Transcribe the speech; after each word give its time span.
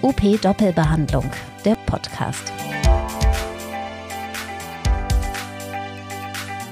UP 0.00 0.40
Doppelbehandlung, 0.40 1.28
der 1.64 1.74
Podcast. 1.86 2.52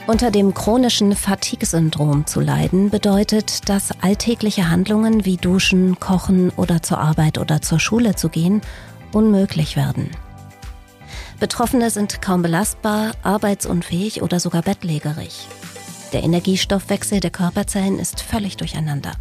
Unter 0.07 0.31
dem 0.31 0.55
chronischen 0.55 1.17
Fatigue-Syndrom 1.17 2.27
zu 2.27 2.41
leiden 2.41 2.91
bedeutet, 2.91 3.69
dass 3.69 3.91
alltägliche 4.01 4.71
Handlungen 4.71 5.25
wie 5.25 5.39
Duschen, 5.39 5.99
Kochen 5.99 6.51
oder 6.51 6.83
zur 6.83 6.99
Arbeit 6.99 7.39
oder 7.39 7.61
zur 7.61 7.81
Schule 7.81 8.15
zu 8.15 8.29
gehen 8.29 8.61
unmöglich 9.13 9.75
werden. 9.75 10.11
Betroffene 11.41 11.91
sind 11.91 12.23
kaum 12.23 12.43
belastbar, 12.43 13.11
arbeitsunfähig 13.25 14.23
oder 14.23 14.39
sogar 14.39 14.63
bettlägerig. 14.63 15.49
Der 16.13 16.23
Energiestoffwechsel 16.23 17.19
der 17.19 17.31
Körperzellen 17.31 17.99
ist 17.99 18.21
völlig 18.21 18.57
durcheinander. 18.57 19.15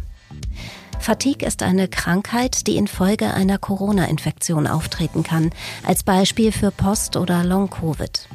Fatigue 1.06 1.46
ist 1.46 1.62
eine 1.62 1.86
Krankheit, 1.86 2.66
die 2.66 2.76
infolge 2.76 3.32
einer 3.32 3.58
Corona-Infektion 3.58 4.66
auftreten 4.66 5.22
kann, 5.22 5.50
als 5.86 6.02
Beispiel 6.02 6.50
für 6.50 6.72
Post- 6.72 7.16
oder 7.16 7.44
Long-Covid. 7.44 8.28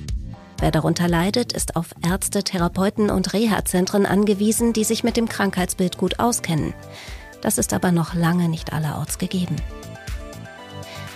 Wer 0.58 0.72
darunter 0.72 1.10
leidet, 1.10 1.52
ist 1.52 1.76
auf 1.76 1.88
Ärzte, 2.02 2.46
Therapeuten 2.46 3.10
und 3.10 3.34
Reha-Zentren 3.34 4.06
angewiesen, 4.06 4.72
die 4.72 4.86
sich 4.86 5.04
mit 5.04 5.18
dem 5.18 5.28
Krankheitsbild 5.28 5.98
gut 5.98 6.22
auskennen. 6.22 6.74
Das 7.42 7.58
ist 7.58 7.74
aber 7.74 7.92
noch 7.92 8.14
lange 8.14 8.48
nicht 8.48 8.72
allerorts 8.72 9.18
gegeben. 9.18 9.58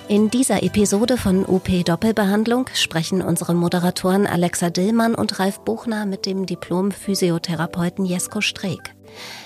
In 0.09 0.29
dieser 0.29 0.61
Episode 0.61 1.15
von 1.15 1.45
UP 1.45 1.69
Doppelbehandlung 1.85 2.65
sprechen 2.73 3.21
unsere 3.21 3.53
Moderatoren 3.53 4.27
Alexa 4.27 4.71
Dillmann 4.71 5.15
und 5.15 5.39
Ralf 5.39 5.61
Buchner 5.61 6.05
mit 6.05 6.25
dem 6.25 6.45
Diplom-Physiotherapeuten 6.45 8.03
Jesko 8.03 8.41
Streeck. 8.41 8.94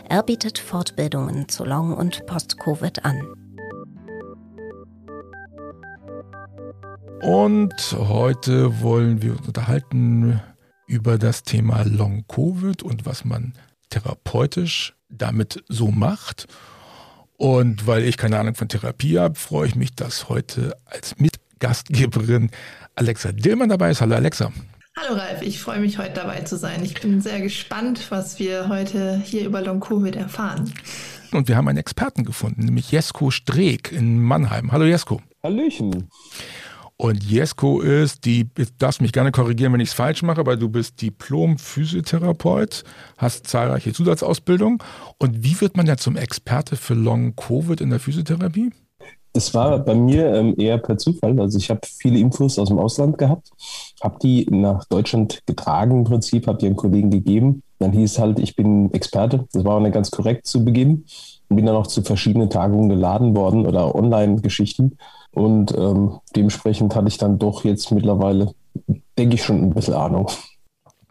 Er 0.07 0.23
bietet 0.23 0.57
Fortbildungen 0.57 1.49
zu 1.49 1.65
Long- 1.65 1.93
und 1.93 2.25
Post-Covid 2.25 3.05
an. 3.05 3.21
Und 7.21 7.73
heute 7.91 8.81
wollen 8.81 9.21
wir 9.21 9.37
uns 9.37 9.47
unterhalten 9.47 10.41
über 10.87 11.17
das 11.17 11.43
Thema 11.43 11.83
Long-Covid 11.83 12.81
und 12.81 13.05
was 13.05 13.25
man 13.25 13.53
therapeutisch 13.89 14.95
damit 15.09 15.63
so 15.67 15.89
macht. 15.89 16.47
Und 17.37 17.87
weil 17.87 18.03
ich 18.03 18.17
keine 18.17 18.39
Ahnung 18.39 18.55
von 18.55 18.67
Therapie 18.67 19.19
habe, 19.19 19.35
freue 19.35 19.67
ich 19.67 19.75
mich, 19.75 19.95
dass 19.95 20.29
heute 20.29 20.75
als 20.85 21.17
Mitgastgeberin 21.19 22.51
Alexa 22.95 23.31
Dillmann 23.31 23.69
dabei 23.69 23.91
ist. 23.91 24.01
Hallo 24.01 24.15
Alexa. 24.15 24.51
Hallo 24.97 25.15
Ralf, 25.15 25.41
ich 25.41 25.59
freue 25.59 25.79
mich 25.79 25.97
heute 25.97 26.13
dabei 26.13 26.41
zu 26.41 26.57
sein. 26.57 26.83
Ich 26.83 26.93
bin 26.99 27.21
sehr 27.21 27.39
gespannt, 27.39 28.07
was 28.09 28.37
wir 28.37 28.67
heute 28.67 29.21
hier 29.23 29.45
über 29.45 29.61
Long-Covid 29.61 30.15
erfahren. 30.15 30.73
Und 31.31 31.47
wir 31.47 31.55
haben 31.55 31.67
einen 31.67 31.77
Experten 31.77 32.25
gefunden, 32.25 32.65
nämlich 32.65 32.91
Jesko 32.91 33.31
Streeck 33.31 33.91
in 33.91 34.21
Mannheim. 34.21 34.71
Hallo 34.71 34.85
Jesko. 34.85 35.21
Hallöchen. 35.41 36.09
Und 36.97 37.23
Jesko 37.23 37.79
ist 37.79 38.25
die, 38.25 38.53
du 38.53 38.65
darfst 38.77 39.01
mich 39.01 39.13
gerne 39.13 39.31
korrigieren, 39.31 39.71
wenn 39.71 39.79
ich 39.79 39.89
es 39.89 39.95
falsch 39.95 40.21
mache, 40.21 40.41
aber 40.41 40.57
du 40.57 40.67
bist 40.67 41.01
Diplom-Physiotherapeut, 41.01 42.83
hast 43.17 43.47
zahlreiche 43.47 43.93
Zusatzausbildungen. 43.93 44.79
Und 45.17 45.43
wie 45.43 45.59
wird 45.61 45.77
man 45.77 45.87
ja 45.87 45.95
zum 45.95 46.17
Experte 46.17 46.75
für 46.75 46.95
Long-Covid 46.95 47.79
in 47.79 47.89
der 47.89 48.01
Physiotherapie? 48.01 48.71
Das 49.33 49.53
war 49.53 49.79
bei 49.79 49.93
mir 49.93 50.33
ähm, 50.33 50.55
eher 50.57 50.77
per 50.77 50.97
Zufall. 50.97 51.39
Also 51.39 51.57
ich 51.57 51.69
habe 51.69 51.81
viele 51.83 52.19
Infos 52.19 52.57
aus 52.57 52.69
dem 52.69 52.79
Ausland 52.79 53.17
gehabt, 53.17 53.51
habe 54.01 54.17
die 54.21 54.47
nach 54.49 54.85
Deutschland 54.85 55.41
getragen 55.45 55.99
im 55.99 56.03
Prinzip, 56.03 56.47
habe 56.47 56.57
die 56.57 56.65
einem 56.65 56.75
Kollegen 56.75 57.11
gegeben. 57.11 57.61
Dann 57.77 57.91
hieß 57.91 58.19
halt, 58.19 58.39
ich 58.39 58.55
bin 58.55 58.91
Experte. 58.93 59.47
Das 59.53 59.63
war 59.63 59.75
auch 59.75 59.79
nicht 59.79 59.93
ganz 59.93 60.11
korrekt 60.11 60.47
zu 60.47 60.65
Beginn. 60.65 61.05
Und 61.47 61.55
bin 61.55 61.65
dann 61.65 61.75
auch 61.75 61.87
zu 61.87 62.01
verschiedenen 62.01 62.49
Tagungen 62.49 62.89
geladen 62.89 63.35
worden 63.35 63.65
oder 63.65 63.95
Online-Geschichten. 63.95 64.97
Und 65.31 65.75
ähm, 65.77 66.19
dementsprechend 66.35 66.95
hatte 66.95 67.07
ich 67.07 67.17
dann 67.17 67.39
doch 67.39 67.63
jetzt 67.63 67.91
mittlerweile, 67.91 68.53
denke 69.17 69.35
ich, 69.35 69.43
schon 69.43 69.61
ein 69.61 69.73
bisschen 69.73 69.93
Ahnung. 69.93 70.29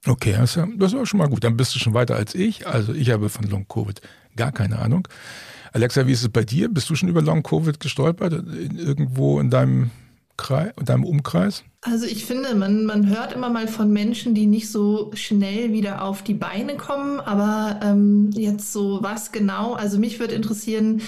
Okay, 0.09 0.33
ja, 0.33 0.67
das 0.77 0.93
ist 0.93 1.09
schon 1.09 1.19
mal 1.19 1.29
gut. 1.29 1.45
Dann 1.45 1.57
bist 1.57 1.75
du 1.75 1.79
schon 1.79 1.95
weiter 1.95 2.17
als 2.17 2.35
ich. 2.35 2.67
Also 2.67 2.93
ich 2.93 3.11
habe 3.11 3.29
von 3.29 3.49
Long 3.49 3.67
Covid 3.69 4.01
gar 4.37 4.53
keine 4.53 4.79
Ahnung. 4.79 5.07
Alexa, 5.73 6.07
wie 6.07 6.13
ist 6.13 6.23
es 6.23 6.29
bei 6.31 6.45
dir? 6.45 6.69
Bist 6.69 6.89
du 6.89 6.95
schon 6.95 7.09
über 7.09 7.21
Long 7.21 7.43
Covid 7.43 7.79
gestolpert? 7.79 8.33
Irgendwo 8.33 9.39
in 9.39 9.51
deinem 9.51 9.91
Kreis, 10.39 10.73
in 10.79 10.87
deinem 10.87 11.05
Umkreis? 11.05 11.65
Also 11.83 12.07
ich 12.07 12.25
finde, 12.25 12.55
man, 12.55 12.87
man 12.87 13.09
hört 13.09 13.33
immer 13.33 13.51
mal 13.51 13.69
von 13.69 13.93
Menschen, 13.93 14.35
die 14.35 14.47
nicht 14.47 14.71
so 14.71 15.11
schnell 15.15 15.73
wieder 15.73 16.03
auf 16.03 16.23
die 16.23 16.35
Beine 16.35 16.77
kommen, 16.77 17.21
aber 17.21 17.81
ähm, 17.83 18.31
jetzt 18.33 18.73
so 18.73 19.01
was 19.03 19.31
genau, 19.33 19.75
also 19.75 19.99
mich 19.99 20.19
würde 20.19 20.35
interessieren, 20.35 21.03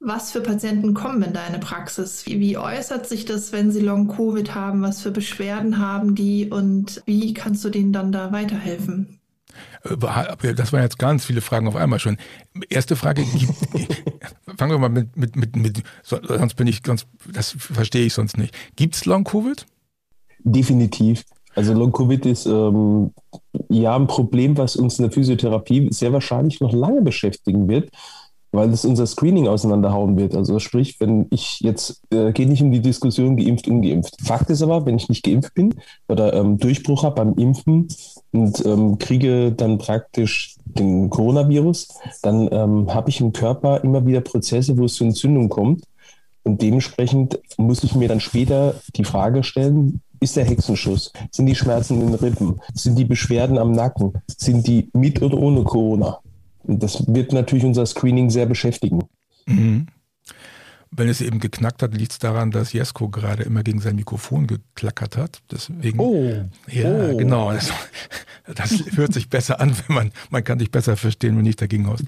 was 0.00 0.30
für 0.30 0.40
Patienten 0.40 0.94
kommen 0.94 1.22
in 1.22 1.32
deine 1.32 1.58
Praxis? 1.58 2.24
Wie, 2.26 2.38
wie 2.40 2.56
äußert 2.56 3.06
sich 3.06 3.24
das, 3.24 3.52
wenn 3.52 3.72
sie 3.72 3.80
Long-Covid 3.80 4.54
haben? 4.54 4.82
Was 4.82 5.00
für 5.00 5.10
Beschwerden 5.10 5.78
haben 5.78 6.14
die 6.14 6.48
und 6.48 7.02
wie 7.04 7.34
kannst 7.34 7.64
du 7.64 7.70
denen 7.70 7.92
dann 7.92 8.12
da 8.12 8.32
weiterhelfen? 8.32 9.18
Äh, 9.82 10.54
das 10.54 10.72
waren 10.72 10.82
jetzt 10.82 10.98
ganz 10.98 11.24
viele 11.24 11.40
Fragen 11.40 11.66
auf 11.66 11.76
einmal 11.76 11.98
schon. 11.98 12.16
Erste 12.68 12.94
Frage, 12.96 13.24
fangen 14.56 14.72
wir 14.72 14.78
mal 14.78 14.88
mit, 14.88 15.16
mit, 15.16 15.34
mit, 15.36 15.56
mit, 15.56 15.82
sonst 16.02 16.54
bin 16.54 16.68
ich, 16.68 16.80
sonst, 16.86 17.06
das 17.32 17.56
verstehe 17.58 18.06
ich 18.06 18.14
sonst 18.14 18.38
nicht. 18.38 18.54
Gibt 18.76 18.94
es 18.94 19.04
Long-Covid? 19.04 19.66
Definitiv. 20.44 21.24
Also 21.56 21.72
Long-Covid 21.72 22.24
ist 22.26 22.46
ähm, 22.46 23.12
ja 23.68 23.96
ein 23.96 24.06
Problem, 24.06 24.56
was 24.56 24.76
uns 24.76 25.00
in 25.00 25.04
der 25.06 25.12
Physiotherapie 25.12 25.88
sehr 25.90 26.12
wahrscheinlich 26.12 26.60
noch 26.60 26.72
lange 26.72 27.02
beschäftigen 27.02 27.66
wird 27.66 27.90
weil 28.52 28.70
es 28.70 28.84
unser 28.84 29.06
Screening 29.06 29.48
auseinanderhauen 29.48 30.16
wird. 30.16 30.34
Also 30.34 30.58
sprich, 30.58 31.00
wenn 31.00 31.26
ich 31.30 31.60
jetzt, 31.60 32.02
äh, 32.10 32.32
geht 32.32 32.48
nicht 32.48 32.62
um 32.62 32.72
die 32.72 32.80
Diskussion 32.80 33.36
geimpft, 33.36 33.68
ungeimpft. 33.68 34.16
Fakt 34.22 34.50
ist 34.50 34.62
aber, 34.62 34.86
wenn 34.86 34.96
ich 34.96 35.08
nicht 35.08 35.24
geimpft 35.24 35.54
bin 35.54 35.74
oder 36.08 36.32
ähm, 36.34 36.58
Durchbruch 36.58 37.02
habe 37.02 37.16
beim 37.16 37.34
Impfen 37.34 37.88
und 38.32 38.64
ähm, 38.64 38.98
kriege 38.98 39.52
dann 39.52 39.78
praktisch 39.78 40.56
den 40.64 41.10
Coronavirus, 41.10 41.88
dann 42.22 42.48
ähm, 42.52 42.94
habe 42.94 43.10
ich 43.10 43.20
im 43.20 43.32
Körper 43.32 43.82
immer 43.84 44.06
wieder 44.06 44.20
Prozesse, 44.20 44.76
wo 44.78 44.84
es 44.84 44.94
zu 44.94 45.04
Entzündung 45.04 45.48
kommt. 45.48 45.84
Und 46.44 46.62
dementsprechend 46.62 47.38
muss 47.58 47.84
ich 47.84 47.94
mir 47.94 48.08
dann 48.08 48.20
später 48.20 48.74
die 48.96 49.04
Frage 49.04 49.42
stellen, 49.42 50.00
ist 50.20 50.36
der 50.36 50.44
Hexenschuss? 50.44 51.12
Sind 51.30 51.46
die 51.46 51.54
Schmerzen 51.54 52.00
in 52.00 52.08
den 52.08 52.14
Rippen? 52.14 52.60
Sind 52.74 52.98
die 52.98 53.04
Beschwerden 53.04 53.58
am 53.58 53.72
Nacken? 53.72 54.14
Sind 54.26 54.66
die 54.66 54.88
mit 54.92 55.22
oder 55.22 55.38
ohne 55.38 55.62
Corona? 55.62 56.20
Das 56.68 57.04
wird 57.06 57.32
natürlich 57.32 57.64
unser 57.64 57.86
Screening 57.86 58.30
sehr 58.30 58.46
beschäftigen. 58.46 59.04
Mhm. 59.46 59.86
Wenn 60.90 61.08
es 61.08 61.20
eben 61.20 61.38
geknackt 61.38 61.82
hat, 61.82 61.94
liegt 61.94 62.12
es 62.12 62.18
daran, 62.18 62.50
dass 62.50 62.72
Jesko 62.72 63.08
gerade 63.08 63.42
immer 63.42 63.62
gegen 63.62 63.80
sein 63.80 63.96
Mikrofon 63.96 64.46
geklackert 64.46 65.16
hat. 65.16 65.40
Deswegen, 65.50 65.98
oh, 65.98 66.48
ja, 66.70 67.10
oh. 67.10 67.16
genau. 67.16 67.52
Das, 67.52 67.72
das 68.54 68.96
hört 68.96 69.12
sich 69.12 69.28
besser 69.28 69.60
an, 69.60 69.76
wenn 69.86 69.94
man, 69.94 70.12
man 70.30 70.44
kann 70.44 70.58
dich 70.58 70.70
besser 70.70 70.96
verstehen, 70.96 71.36
wenn 71.36 71.44
nicht 71.44 71.60
dagegen 71.60 71.86
haust. 71.86 72.04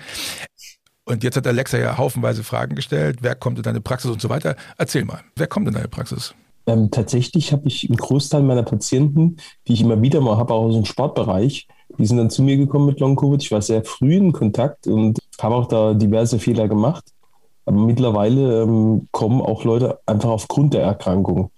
Und 1.04 1.25
jetzt 1.25 1.37
hat 1.37 1.47
Alexa 1.47 1.77
ja 1.78 1.98
haufenweise 1.98 2.44
Fragen 2.44 2.75
gestellt. 2.75 3.19
Wer 3.21 3.34
kommt 3.34 3.59
in 3.59 3.65
deine 3.65 3.81
Praxis 3.81 4.10
und 4.10 4.21
so 4.21 4.28
weiter? 4.28 4.56
Erzähl 4.78 5.04
mal, 5.04 5.22
wer 5.37 5.47
kommt 5.47 5.69
in 5.69 5.75
deine 5.75 5.88
Praxis? 5.88 6.34
Ähm, 6.66 6.91
tatsächlich 6.91 7.53
habe 7.53 7.69
ich 7.69 7.88
einen 7.88 7.97
Großteil 7.97 8.42
meiner 8.42 8.62
Patienten, 8.62 9.37
die 9.66 9.72
ich 9.72 9.81
immer 9.81 10.00
wieder 10.00 10.21
mal 10.21 10.37
habe, 10.37 10.54
auch 10.54 10.65
aus 10.65 10.75
dem 10.75 10.84
Sportbereich, 10.84 11.66
die 12.00 12.06
sind 12.06 12.16
dann 12.16 12.31
zu 12.31 12.43
mir 12.43 12.56
gekommen 12.56 12.87
mit 12.87 12.99
Long-Covid. 12.99 13.43
Ich 13.43 13.53
war 13.53 13.61
sehr 13.61 13.84
früh 13.84 14.16
in 14.16 14.33
Kontakt 14.33 14.87
und 14.87 15.19
habe 15.38 15.55
auch 15.55 15.69
da 15.69 15.93
diverse 15.93 16.38
Fehler 16.38 16.66
gemacht. 16.66 17.05
Aber 17.66 17.78
mittlerweile 17.78 18.62
ähm, 18.62 19.06
kommen 19.11 19.43
auch 19.43 19.65
Leute 19.65 19.99
einfach 20.06 20.31
aufgrund 20.31 20.72
der 20.72 20.83
Erkrankung. 20.83 21.50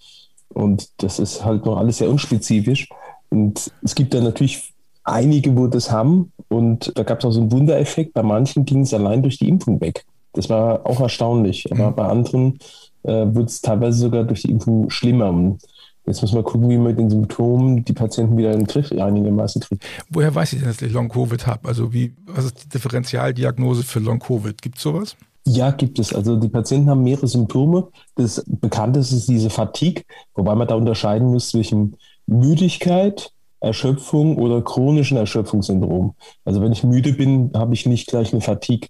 Und 0.49 0.91
das 1.01 1.21
ist 1.21 1.45
halt 1.45 1.65
noch 1.65 1.77
alles 1.77 1.99
sehr 1.99 2.11
unspezifisch. 2.11 2.89
Und 3.31 3.71
es 3.83 3.95
gibt 3.95 4.15
dann 4.15 4.25
natürlich 4.25 4.75
einige, 5.05 5.57
wo 5.57 5.69
das 5.69 5.93
haben. 5.93 6.33
Und 6.49 6.93
da 6.97 7.05
gab 7.05 7.21
es 7.21 7.25
auch 7.25 7.31
so 7.31 7.41
einen 7.41 7.53
Wundereffekt. 7.53 8.13
Bei 8.13 8.25
manchen 8.25 8.65
ging 8.65 8.81
es 8.81 8.93
allein 8.93 9.23
durch 9.23 9.39
die 9.39 9.49
Impfung 9.49 9.81
weg. 9.81 10.05
Das 10.33 10.51
war 10.51 10.85
auch 10.85 10.99
erstaunlich. 10.99 11.71
Aber 11.73 11.91
mhm. 11.91 11.95
bei 11.95 12.05
anderen 12.05 12.59
äh, 13.05 13.27
wird 13.33 13.49
es 13.49 13.61
teilweise 13.61 13.99
sogar 13.99 14.25
durch 14.25 14.43
die 14.43 14.51
Impfung 14.51 14.91
schlimmer. 14.91 15.31
Und 15.31 15.63
Jetzt 16.07 16.21
muss 16.21 16.33
man 16.33 16.43
gucken, 16.43 16.69
wie 16.69 16.77
man 16.77 16.89
mit 16.89 16.99
den 16.99 17.11
Symptomen 17.11 17.85
die 17.85 17.93
Patienten 17.93 18.37
wieder 18.37 18.53
in 18.53 18.61
den 18.61 18.67
Griff 18.67 18.91
einigermaßen 18.91 19.63
kriegt. 19.63 19.85
Woher 20.11 20.35
weiß 20.35 20.53
ich 20.53 20.59
denn, 20.59 20.69
dass 20.69 20.83
ich 20.83 20.93
Long-Covid 20.93 21.47
habe? 21.47 21.69
Also 21.69 21.93
wie, 21.93 22.15
was 22.27 22.47
ist 22.47 22.65
die 22.65 22.69
Differentialdiagnose 22.69 23.85
für 23.85 24.01
Long-Covid? 24.01 24.61
Gibt 24.61 24.79
es 24.79 24.83
sowas? 24.83 25.17
Ja, 25.47 25.71
gibt 25.71 25.99
es. 25.99 26.13
Also 26.13 26.37
die 26.37 26.49
Patienten 26.49 26.91
haben 26.91 27.03
mehrere 27.03 27.27
Symptome. 27.27 27.89
Das 28.15 28.45
bekannteste 28.47 29.17
ist 29.17 29.29
diese 29.29 29.51
Fatigue, 29.51 30.05
wobei 30.35 30.55
man 30.55 30.69
da 30.69 30.75
unterscheiden 30.75 31.29
muss 31.29 31.51
zwischen 31.51 31.97
Müdigkeit, 32.27 33.33
Erschöpfung 33.61 34.39
oder 34.39 34.63
chronischen 34.63 35.17
Erschöpfungssyndrom. 35.17 36.15
Also 36.45 36.61
wenn 36.61 36.73
ich 36.73 36.83
müde 36.83 37.13
bin, 37.13 37.51
habe 37.55 37.75
ich 37.75 37.87
nicht 37.87 38.09
gleich 38.09 38.33
eine 38.33 38.41
Fatigue. 38.41 38.89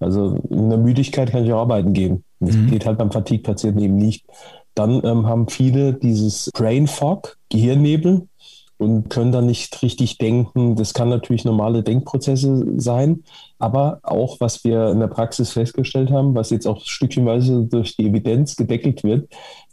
Also 0.00 0.36
in 0.50 0.70
der 0.70 0.78
Müdigkeit 0.78 1.30
kann 1.30 1.44
ich 1.44 1.52
auch 1.52 1.60
arbeiten 1.60 1.92
gehen. 1.92 2.24
Das 2.40 2.56
mhm. 2.56 2.68
geht 2.68 2.86
halt 2.86 2.98
beim 2.98 3.10
Fatigue-Patienten 3.10 3.80
eben 3.80 3.96
nicht. 3.96 4.24
Dann 4.74 5.02
ähm, 5.04 5.26
haben 5.26 5.48
viele 5.48 5.94
dieses 5.94 6.50
Brain 6.52 6.86
Fog, 6.86 7.36
Gehirnnebel. 7.48 8.28
und 8.76 9.08
können 9.08 9.30
dann 9.30 9.46
nicht 9.46 9.82
richtig 9.82 10.18
denken. 10.18 10.74
Das 10.74 10.94
kann 10.94 11.08
natürlich 11.08 11.44
normale 11.44 11.82
Denkprozesse 11.84 12.64
sein, 12.76 13.22
aber 13.58 14.00
auch, 14.02 14.40
was 14.40 14.64
wir 14.64 14.90
in 14.90 14.98
der 14.98 15.06
Praxis 15.06 15.52
festgestellt 15.52 16.10
haben, 16.10 16.34
was 16.34 16.50
jetzt 16.50 16.66
auch 16.66 16.84
stückchenweise 16.84 17.64
durch 17.64 17.96
die 17.96 18.06
Evidenz 18.06 18.56
gedeckelt 18.56 19.04
wird, 19.04 19.28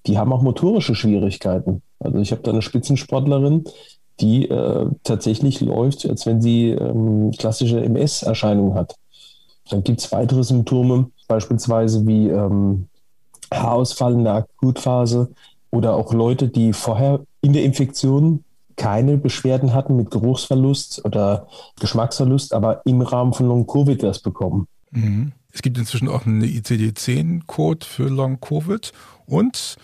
die 0.05 0.17
haben 0.17 0.31
auch 0.31 0.43
motorische 0.43 0.95
Schwierigkeiten. 0.95 1.81
Also 1.99 2.19
ich 2.19 2.31
habe 2.31 2.43
da 2.43 2.51
eine 2.51 2.61
Spitzensportlerin, 2.61 3.65
die 4.19 4.47
äh, 4.49 4.85
tatsächlich 5.03 5.61
läuft, 5.61 6.07
als 6.07 6.25
wenn 6.25 6.41
sie 6.41 6.69
ähm, 6.69 7.31
klassische 7.31 7.81
MS-Erscheinungen 7.81 8.75
hat. 8.75 8.95
Dann 9.69 9.83
gibt 9.83 9.99
es 9.99 10.11
weitere 10.11 10.43
Symptome, 10.43 11.09
beispielsweise 11.27 12.05
wie 12.05 12.29
ähm, 12.29 12.87
Haarausfall 13.53 14.13
in 14.13 14.23
der 14.23 14.33
Akutphase 14.33 15.31
oder 15.71 15.95
auch 15.95 16.13
Leute, 16.13 16.47
die 16.47 16.73
vorher 16.73 17.21
in 17.41 17.53
der 17.53 17.63
Infektion 17.63 18.43
keine 18.75 19.17
Beschwerden 19.17 19.73
hatten 19.73 19.95
mit 19.95 20.11
Geruchsverlust 20.11 21.05
oder 21.05 21.47
Geschmacksverlust, 21.79 22.53
aber 22.53 22.81
im 22.85 23.01
Rahmen 23.01 23.33
von 23.33 23.47
Long-Covid 23.47 24.01
das 24.01 24.19
bekommen. 24.19 24.67
Mhm. 24.91 25.33
Es 25.53 25.61
gibt 25.61 25.77
inzwischen 25.77 26.07
auch 26.07 26.25
einen 26.25 26.41
ICD-10-Code 26.41 27.85
für 27.85 28.07
Long-Covid 28.07 28.91
und 29.25 29.75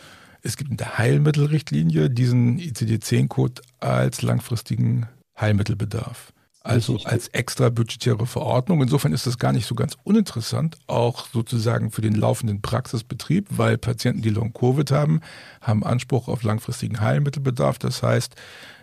es 0.42 0.56
gibt 0.56 0.72
in 0.72 0.78
der 0.78 0.98
Heilmittelrichtlinie 0.98 2.10
diesen 2.10 2.58
ICD-10-Code 2.58 3.62
als 3.80 4.22
langfristigen 4.22 5.08
Heilmittelbedarf. 5.40 6.32
Also 6.68 7.00
als 7.06 7.30
extra 7.30 7.70
budgetäre 7.70 8.26
Verordnung. 8.26 8.82
Insofern 8.82 9.14
ist 9.14 9.26
das 9.26 9.38
gar 9.38 9.54
nicht 9.54 9.66
so 9.66 9.76
ganz 9.76 9.98
uninteressant, 10.04 10.78
auch 10.88 11.28
sozusagen 11.32 11.92
für 11.92 12.02
den 12.02 12.16
laufenden 12.16 12.62
Praxisbetrieb, 12.62 13.48
weil 13.52 13.78
Patienten, 13.78 14.22
die 14.22 14.30
Long-Covid 14.30 14.92
haben, 14.92 15.22
haben 15.62 15.84
Anspruch 15.84 16.28
auf 16.28 16.44
langfristigen 16.44 17.00
Heilmittelbedarf. 17.00 17.80
Das 17.80 18.04
heißt, 18.04 18.36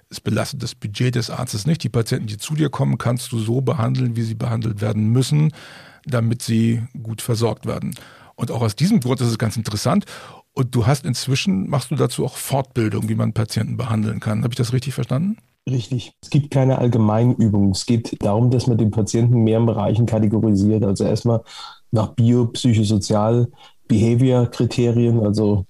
es 0.09 0.21
belastet 0.21 0.63
das 0.63 0.75
Budget 0.75 1.15
des 1.15 1.31
Arztes 1.31 1.67
nicht. 1.67 1.83
Die 1.83 1.89
Patienten, 1.89 2.27
die 2.27 2.39
zu 2.39 2.55
dir 2.55 2.71
kommen, 2.71 2.99
kannst 2.99 3.33
du 3.33 3.39
so 3.39 3.61
behandeln, 3.61 4.17
wie 4.17 4.23
sie 4.23 4.35
behandelt 4.35 4.81
werden 4.81 5.11
müssen, 5.11 5.53
damit 6.05 6.43
sie 6.43 6.83
gut 7.03 7.21
versorgt 7.21 7.67
werden. 7.67 7.95
Und 8.35 8.51
auch 8.51 8.63
aus 8.63 8.77
diesem 8.77 9.01
Grund 9.01 9.21
ist 9.21 9.29
es 9.29 9.39
ganz 9.39 9.57
interessant. 9.57 10.07
Und 10.53 10.75
du 10.75 10.87
hast 10.87 11.05
inzwischen, 11.05 11.69
machst 11.69 11.91
du 11.91 11.97
dazu 11.97 12.25
auch 12.25 12.37
Fortbildung, 12.37 13.09
wie 13.09 13.15
man 13.15 13.33
Patienten 13.33 13.77
behandeln 13.77 14.21
kann. 14.21 14.43
Habe 14.43 14.53
ich 14.53 14.59
das 14.59 14.73
richtig 14.73 14.95
verstanden? 14.95 15.37
Richtig. 15.69 16.12
Es 16.20 16.28
gibt 16.28 16.50
keine 16.50 16.78
Allgemeinübung. 16.78 17.70
Es 17.70 17.87
geht 17.87 18.22
darum, 18.22 18.50
dass 18.50 18.66
man 18.66 18.76
den 18.76 18.90
Patienten 18.90 19.44
mehr 19.44 19.58
in 19.58 19.66
Bereichen 19.66 20.05
kategorisiert. 20.05 20.84
Also 20.84 21.05
erstmal 21.05 21.43
nach 21.90 22.08
Bio, 22.08 22.46
Psychosozial, 22.49 23.49
Behavior-Kriterien, 23.88 25.20
also 25.25 25.66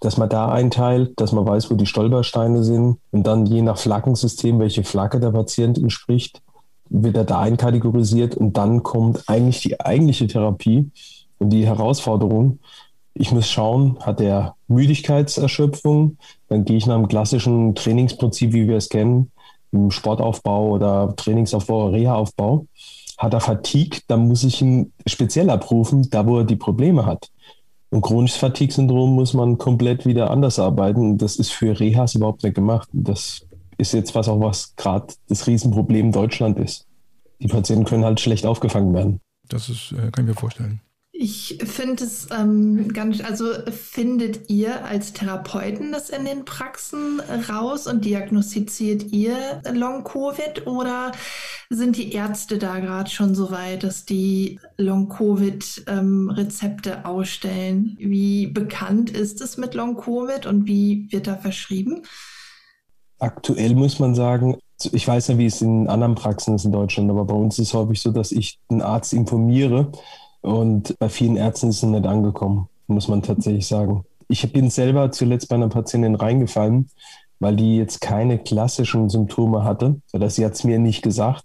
dass 0.00 0.16
man 0.16 0.28
da 0.28 0.50
einteilt, 0.50 1.12
dass 1.20 1.32
man 1.32 1.46
weiß, 1.46 1.70
wo 1.70 1.74
die 1.74 1.86
Stolpersteine 1.86 2.64
sind 2.64 2.98
und 3.10 3.26
dann 3.26 3.46
je 3.46 3.62
nach 3.62 3.78
Flaggensystem, 3.78 4.58
welche 4.58 4.82
Flagge 4.82 5.20
der 5.20 5.30
Patient 5.30 5.76
entspricht, 5.78 6.42
wird 6.88 7.16
er 7.16 7.24
da 7.24 7.40
einkategorisiert 7.40 8.34
und 8.34 8.56
dann 8.56 8.82
kommt 8.82 9.28
eigentlich 9.28 9.60
die 9.60 9.78
eigentliche 9.80 10.26
Therapie 10.26 10.90
und 11.38 11.50
die 11.50 11.66
Herausforderung. 11.66 12.58
Ich 13.14 13.32
muss 13.32 13.50
schauen, 13.50 13.98
hat 14.00 14.20
er 14.20 14.54
Müdigkeitserschöpfung? 14.68 16.16
Dann 16.48 16.64
gehe 16.64 16.76
ich 16.76 16.86
nach 16.86 16.94
einem 16.94 17.08
klassischen 17.08 17.74
Trainingsprinzip, 17.74 18.52
wie 18.52 18.68
wir 18.68 18.76
es 18.76 18.88
kennen, 18.88 19.30
im 19.72 19.90
Sportaufbau 19.90 20.70
oder 20.70 21.14
Trainingsaufbau, 21.16 21.88
Reha-Aufbau. 21.88 22.66
Hat 23.18 23.34
er 23.34 23.40
Fatigue, 23.40 24.00
dann 24.06 24.28
muss 24.28 24.44
ich 24.44 24.62
ihn 24.62 24.92
speziell 25.06 25.50
abrufen, 25.50 26.08
da 26.10 26.26
wo 26.26 26.38
er 26.38 26.44
die 26.44 26.56
Probleme 26.56 27.04
hat. 27.04 27.30
Und 27.90 28.02
chronisches 28.02 28.38
Fatigue-Syndrom 28.38 29.14
muss 29.14 29.34
man 29.34 29.58
komplett 29.58 30.06
wieder 30.06 30.30
anders 30.30 30.58
arbeiten. 30.58 31.18
Das 31.18 31.36
ist 31.36 31.50
für 31.50 31.78
Rehas 31.78 32.14
überhaupt 32.14 32.44
nicht 32.44 32.54
gemacht. 32.54 32.88
Das 32.92 33.46
ist 33.78 33.92
jetzt 33.92 34.14
was 34.14 34.28
auch 34.28 34.40
was 34.40 34.76
gerade 34.76 35.12
das 35.28 35.46
Riesenproblem 35.46 36.12
Deutschland 36.12 36.58
ist. 36.58 36.86
Die 37.40 37.48
Patienten 37.48 37.84
können 37.84 38.04
halt 38.04 38.20
schlecht 38.20 38.46
aufgefangen 38.46 38.94
werden. 38.94 39.20
Das 39.48 39.68
ist, 39.68 39.92
äh, 39.92 40.10
kann 40.12 40.24
ich 40.24 40.28
mir 40.28 40.34
vorstellen. 40.34 40.80
Ich 41.22 41.58
finde 41.62 42.04
es 42.04 42.28
ähm, 42.34 42.88
ganz, 42.94 43.22
also 43.22 43.52
findet 43.70 44.48
ihr 44.48 44.86
als 44.86 45.12
Therapeuten 45.12 45.92
das 45.92 46.08
in 46.08 46.24
den 46.24 46.46
Praxen 46.46 47.20
raus 47.46 47.86
und 47.86 48.06
diagnostiziert 48.06 49.12
ihr 49.12 49.60
Long-Covid 49.70 50.66
oder 50.66 51.12
sind 51.68 51.98
die 51.98 52.14
Ärzte 52.14 52.56
da 52.56 52.78
gerade 52.78 53.10
schon 53.10 53.34
so 53.34 53.50
weit, 53.50 53.84
dass 53.84 54.06
die 54.06 54.58
Long-Covid-Rezepte 54.78 56.90
ähm, 56.90 57.04
ausstellen? 57.04 57.98
Wie 57.98 58.46
bekannt 58.46 59.10
ist 59.10 59.42
es 59.42 59.58
mit 59.58 59.74
Long-Covid 59.74 60.46
und 60.46 60.66
wie 60.66 61.06
wird 61.10 61.26
da 61.26 61.36
verschrieben? 61.36 62.00
Aktuell 63.18 63.74
muss 63.74 63.98
man 63.98 64.14
sagen, 64.14 64.56
ich 64.90 65.06
weiß 65.06 65.28
ja, 65.28 65.36
wie 65.36 65.44
es 65.44 65.60
in 65.60 65.86
anderen 65.86 66.14
Praxen 66.14 66.54
ist 66.54 66.64
in 66.64 66.72
Deutschland, 66.72 67.10
aber 67.10 67.26
bei 67.26 67.34
uns 67.34 67.58
ist 67.58 67.68
es 67.68 67.74
häufig 67.74 68.00
so, 68.00 68.10
dass 68.10 68.32
ich 68.32 68.58
den 68.70 68.80
Arzt 68.80 69.12
informiere 69.12 69.92
und 70.42 70.98
bei 70.98 71.08
vielen 71.08 71.36
Ärzten 71.36 71.68
ist 71.68 71.82
es 71.82 71.82
nicht 71.82 72.06
angekommen, 72.06 72.68
muss 72.86 73.08
man 73.08 73.22
tatsächlich 73.22 73.66
sagen. 73.66 74.04
Ich 74.28 74.50
bin 74.52 74.70
selber 74.70 75.10
zuletzt 75.12 75.48
bei 75.48 75.56
einer 75.56 75.68
Patientin 75.68 76.14
reingefallen, 76.14 76.88
weil 77.40 77.56
die 77.56 77.76
jetzt 77.76 78.00
keine 78.00 78.38
klassischen 78.38 79.08
Symptome 79.08 79.64
hatte. 79.64 80.00
Oder 80.12 80.30
sie 80.30 80.44
hat 80.44 80.52
es 80.52 80.64
mir 80.64 80.78
nicht 80.78 81.02
gesagt. 81.02 81.44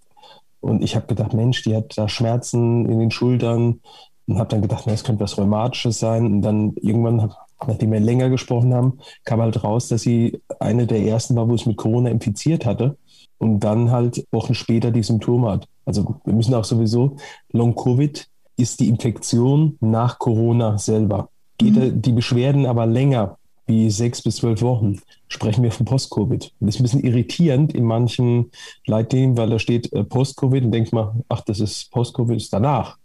Und 0.60 0.82
ich 0.82 0.94
habe 0.94 1.06
gedacht, 1.06 1.34
Mensch, 1.34 1.62
die 1.62 1.74
hat 1.74 1.96
da 1.96 2.08
Schmerzen 2.08 2.86
in 2.86 2.98
den 2.98 3.10
Schultern. 3.10 3.80
Und 4.28 4.38
habe 4.38 4.48
dann 4.48 4.62
gedacht, 4.62 4.84
na, 4.86 4.92
das 4.92 5.04
könnte 5.04 5.22
was 5.22 5.38
Rheumatisches 5.38 5.98
sein. 5.98 6.26
Und 6.26 6.42
dann 6.42 6.74
irgendwann, 6.76 7.32
nachdem 7.66 7.92
wir 7.92 8.00
länger 8.00 8.28
gesprochen 8.28 8.74
haben, 8.74 8.98
kam 9.24 9.40
halt 9.40 9.62
raus, 9.62 9.88
dass 9.88 10.02
sie 10.02 10.40
eine 10.58 10.86
der 10.86 11.02
ersten 11.02 11.36
war, 11.36 11.48
wo 11.48 11.54
es 11.54 11.66
mit 11.66 11.76
Corona 11.76 12.10
infiziert 12.10 12.66
hatte. 12.66 12.96
Und 13.38 13.60
dann 13.60 13.90
halt 13.90 14.26
Wochen 14.32 14.54
später 14.54 14.90
die 14.90 15.02
Symptome 15.02 15.50
hat. 15.50 15.68
Also 15.84 16.20
wir 16.24 16.34
müssen 16.34 16.54
auch 16.54 16.64
sowieso 16.64 17.16
Long-Covid 17.52 18.28
ist 18.56 18.80
die 18.80 18.88
Infektion 18.88 19.76
nach 19.80 20.18
Corona 20.18 20.78
selber. 20.78 21.28
Geht 21.58 21.76
mhm. 21.76 22.02
die 22.02 22.12
Beschwerden 22.12 22.66
aber 22.66 22.86
länger, 22.86 23.38
wie 23.66 23.90
sechs 23.90 24.22
bis 24.22 24.36
zwölf 24.36 24.62
Wochen, 24.62 25.00
sprechen 25.28 25.62
wir 25.62 25.72
von 25.72 25.86
Post-Covid. 25.86 26.52
Das 26.60 26.74
ist 26.74 26.80
ein 26.80 26.84
bisschen 26.84 27.04
irritierend 27.04 27.74
in 27.74 27.84
manchen 27.84 28.50
Leitlinien, 28.86 29.36
weil 29.36 29.50
da 29.50 29.58
steht 29.58 29.92
äh, 29.92 30.04
Post-Covid 30.04 30.64
und 30.64 30.72
denkt 30.72 30.92
man, 30.92 31.24
ach, 31.28 31.40
das 31.40 31.60
ist 31.60 31.90
Post-Covid, 31.90 32.36
ist 32.36 32.52
danach. 32.52 32.96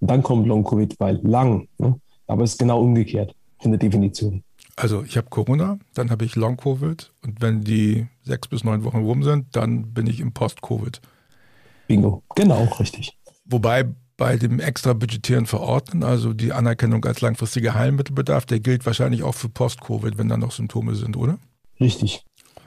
Und 0.00 0.10
dann 0.10 0.22
kommt 0.22 0.46
Long-Covid, 0.46 0.98
weil 0.98 1.16
lang. 1.22 1.68
Ne? 1.78 2.00
Aber 2.26 2.44
es 2.44 2.52
ist 2.52 2.58
genau 2.58 2.80
umgekehrt 2.80 3.34
in 3.62 3.72
der 3.72 3.78
Definition. 3.78 4.42
Also 4.76 5.02
ich 5.02 5.16
habe 5.16 5.28
Corona, 5.28 5.78
dann 5.94 6.10
habe 6.10 6.24
ich 6.24 6.36
Long-Covid 6.36 7.10
und 7.24 7.42
wenn 7.42 7.62
die 7.62 8.06
sechs 8.22 8.46
bis 8.46 8.62
neun 8.62 8.84
Wochen 8.84 9.04
rum 9.04 9.24
sind, 9.24 9.56
dann 9.56 9.92
bin 9.92 10.06
ich 10.06 10.20
im 10.20 10.32
Post-Covid. 10.32 11.00
Bingo, 11.88 12.22
genau, 12.36 12.64
richtig. 12.78 13.18
Wobei 13.44 13.86
bei 14.18 14.36
dem 14.36 14.58
extra 14.60 14.92
budgetären 14.92 15.46
Verordnen, 15.46 16.02
also 16.02 16.34
die 16.34 16.52
Anerkennung 16.52 17.04
als 17.04 17.20
langfristiger 17.22 17.74
Heilmittelbedarf, 17.74 18.44
der 18.44 18.60
gilt 18.60 18.84
wahrscheinlich 18.84 19.22
auch 19.22 19.34
für 19.34 19.48
Post-Covid, 19.48 20.18
wenn 20.18 20.28
da 20.28 20.36
noch 20.36 20.50
Symptome 20.50 20.96
sind, 20.96 21.16
oder? 21.16 21.38
Richtig. 21.80 22.24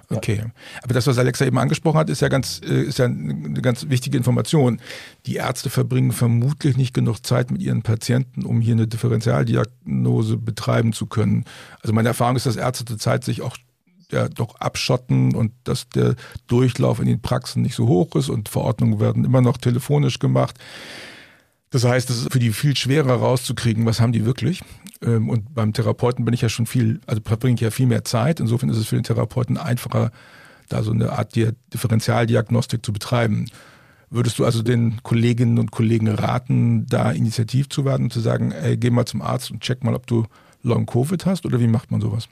Okay. 0.09 0.43
Aber 0.81 0.93
das, 0.93 1.07
was 1.07 1.17
Alexa 1.17 1.45
eben 1.45 1.57
angesprochen 1.57 1.97
hat, 1.97 2.09
ist 2.09 2.21
ja 2.21 2.29
ganz, 2.29 2.61
äh, 2.63 2.83
ist 2.83 2.99
ja 2.99 3.05
eine 3.05 3.61
ganz 3.61 3.89
wichtige 3.89 4.17
Information. 4.17 4.81
Die 5.25 5.35
Ärzte 5.35 5.69
verbringen 5.69 6.11
vermutlich 6.11 6.77
nicht 6.77 6.93
genug 6.93 7.25
Zeit 7.25 7.51
mit 7.51 7.61
ihren 7.61 7.81
Patienten, 7.81 8.45
um 8.45 8.61
hier 8.61 8.73
eine 8.73 8.87
Differentialdiagnose 8.87 10.37
betreiben 10.37 10.93
zu 10.93 11.05
können. 11.05 11.45
Also 11.81 11.93
meine 11.93 12.09
Erfahrung 12.09 12.35
ist, 12.35 12.45
dass 12.45 12.55
Ärzte 12.55 12.85
zurzeit 12.85 13.23
sich 13.23 13.41
auch 13.41 13.57
ja, 14.11 14.27
doch 14.27 14.55
abschotten 14.55 15.35
und 15.35 15.53
dass 15.63 15.87
der 15.89 16.15
Durchlauf 16.47 16.99
in 16.99 17.07
den 17.07 17.21
Praxen 17.21 17.61
nicht 17.61 17.75
so 17.75 17.87
hoch 17.87 18.15
ist 18.15 18.29
und 18.29 18.49
Verordnungen 18.49 18.99
werden 18.99 19.23
immer 19.25 19.41
noch 19.41 19.57
telefonisch 19.57 20.19
gemacht. 20.19 20.57
Das 21.71 21.85
heißt, 21.85 22.09
es 22.09 22.23
ist 22.23 22.33
für 22.33 22.39
die 22.39 22.51
viel 22.51 22.75
schwerer 22.75 23.13
rauszukriegen, 23.13 23.85
was 23.85 24.01
haben 24.01 24.11
die 24.11 24.25
wirklich. 24.25 24.61
Ähm, 25.01 25.29
und 25.29 25.55
beim 25.55 25.73
Therapeuten 25.73 26.25
bin 26.25 26.33
ich 26.33 26.41
ja 26.41 26.49
schon 26.49 26.65
viel, 26.65 26.99
also 27.07 27.21
verbringe 27.23 27.55
ich 27.55 27.61
ja 27.61 27.71
viel 27.71 27.87
mehr 27.87 28.03
Zeit. 28.03 28.39
Insofern 28.39 28.69
ist 28.69 28.77
es 28.77 28.87
für 28.87 28.95
den 28.95 29.03
Therapeuten 29.03 29.57
einfacher, 29.57 30.11
da 30.69 30.83
so 30.83 30.91
eine 30.91 31.13
Art 31.13 31.35
Differentialdiagnostik 31.35 32.85
zu 32.85 32.93
betreiben. 32.93 33.47
Würdest 34.09 34.37
du 34.39 34.45
also 34.45 34.61
den 34.61 35.01
Kolleginnen 35.03 35.57
und 35.57 35.71
Kollegen 35.71 36.09
raten, 36.09 36.85
da 36.87 37.11
initiativ 37.11 37.69
zu 37.69 37.85
werden 37.85 38.03
und 38.03 38.13
zu 38.13 38.19
sagen, 38.19 38.51
ey, 38.51 38.75
geh 38.75 38.89
mal 38.89 39.05
zum 39.05 39.21
Arzt 39.21 39.51
und 39.51 39.61
check 39.61 39.83
mal, 39.85 39.95
ob 39.95 40.05
du 40.05 40.25
Long-Covid 40.63 41.25
hast 41.25 41.45
oder 41.45 41.61
wie 41.61 41.67
macht 41.67 41.91
man 41.91 42.01
sowas? 42.01 42.27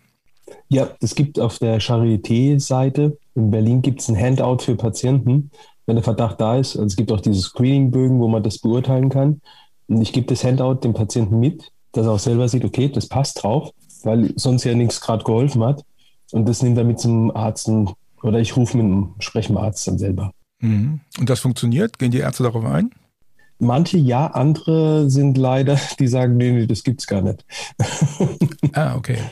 Ja, 0.67 0.89
es 0.99 1.15
gibt 1.15 1.39
auf 1.39 1.59
der 1.59 1.79
Charité-Seite 1.79 3.17
in 3.39 3.51
Berlin 3.51 3.81
gibt 3.81 4.01
es 4.01 4.09
ein 4.09 4.17
Handout 4.17 4.59
für 4.63 4.75
Patienten, 4.75 5.51
wenn 5.89 5.95
der 5.95 6.03
Verdacht 6.03 6.39
da 6.39 6.57
ist. 6.57 6.75
Also 6.75 6.85
es 6.85 6.95
gibt 6.95 7.11
auch 7.11 7.19
diese 7.19 7.41
Screening-Bögen, 7.41 8.19
wo 8.19 8.27
man 8.27 8.43
das 8.43 8.59
beurteilen 8.59 9.09
kann. 9.09 9.41
Und 9.87 10.01
ich 10.01 10.13
gebe 10.13 10.27
das 10.27 10.43
Handout 10.43 10.75
dem 10.75 10.93
Patienten 10.93 11.39
mit, 11.39 11.71
dass 11.91 12.05
er 12.05 12.13
auch 12.13 12.19
selber 12.19 12.47
sieht, 12.47 12.63
okay, 12.63 12.89
das 12.89 13.07
passt 13.07 13.43
drauf, 13.43 13.71
weil 14.03 14.31
sonst 14.35 14.63
ja 14.63 14.75
nichts 14.75 15.01
gerade 15.01 15.23
geholfen 15.23 15.63
hat. 15.63 15.83
Und 16.31 16.47
das 16.47 16.61
nimmt 16.61 16.77
er 16.77 16.83
mit 16.83 16.99
zum 16.99 17.35
Arzt 17.35 17.69
oder 18.21 18.39
ich 18.39 18.55
rufe 18.55 18.77
mit 18.77 18.85
einem 18.85 19.15
sprechenden 19.19 19.61
Arzt 19.61 19.87
dann 19.87 19.97
selber. 19.97 20.31
Mhm. 20.59 21.01
Und 21.19 21.29
das 21.29 21.39
funktioniert? 21.39 21.97
Gehen 21.97 22.11
die 22.11 22.19
Ärzte 22.19 22.43
darauf 22.43 22.63
ein? 22.63 22.91
Manche 23.57 23.97
ja, 23.97 24.27
andere 24.27 25.09
sind 25.09 25.37
leider, 25.37 25.79
die 25.99 26.07
sagen, 26.07 26.37
nee, 26.37 26.51
nee, 26.51 26.67
das 26.67 26.83
gibt's 26.83 27.07
gar 27.07 27.21
nicht. 27.21 27.43
ah, 28.73 28.95
okay. 28.95 29.17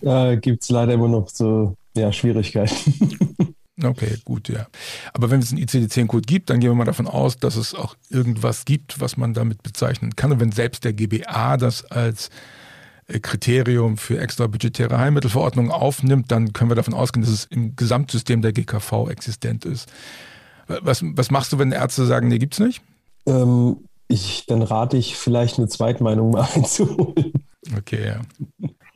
Da 0.00 0.36
gibt 0.36 0.62
es 0.62 0.70
leider 0.70 0.92
immer 0.92 1.08
noch 1.08 1.28
so 1.28 1.74
ja, 1.96 2.12
Schwierigkeiten. 2.12 2.94
Okay, 3.84 4.18
gut, 4.24 4.48
ja. 4.48 4.66
Aber 5.12 5.30
wenn 5.30 5.40
es 5.40 5.50
einen 5.50 5.62
ICD-10-Code 5.62 6.26
gibt, 6.26 6.50
dann 6.50 6.60
gehen 6.60 6.70
wir 6.70 6.74
mal 6.74 6.84
davon 6.84 7.06
aus, 7.06 7.36
dass 7.38 7.56
es 7.56 7.74
auch 7.74 7.96
irgendwas 8.08 8.64
gibt, 8.64 9.00
was 9.00 9.16
man 9.16 9.34
damit 9.34 9.62
bezeichnen 9.62 10.16
kann. 10.16 10.32
Und 10.32 10.40
wenn 10.40 10.52
selbst 10.52 10.84
der 10.84 10.92
GBA 10.92 11.56
das 11.56 11.84
als 11.90 12.30
äh, 13.06 13.18
Kriterium 13.20 13.96
für 13.96 14.18
extrabudgetäre 14.18 14.98
Heilmittelverordnungen 14.98 15.72
aufnimmt, 15.72 16.30
dann 16.30 16.52
können 16.52 16.70
wir 16.70 16.76
davon 16.76 16.94
ausgehen, 16.94 17.24
dass 17.24 17.32
es 17.32 17.44
im 17.46 17.76
Gesamtsystem 17.76 18.42
der 18.42 18.52
GKV 18.52 19.08
existent 19.08 19.64
ist. 19.64 19.90
Was, 20.66 21.02
was 21.04 21.30
machst 21.30 21.52
du, 21.52 21.58
wenn 21.58 21.72
Ärzte 21.72 22.06
sagen, 22.06 22.28
nee, 22.28 22.38
gibt's 22.38 22.60
nicht? 22.60 22.82
Ähm, 23.26 23.84
ich, 24.08 24.46
dann 24.46 24.62
rate 24.62 24.96
ich 24.96 25.16
vielleicht 25.16 25.58
eine 25.58 25.68
Zweitmeinung 25.68 26.30
mal 26.30 26.48
einzuholen. 26.54 27.32
Okay, 27.76 28.06
ja. 28.06 28.20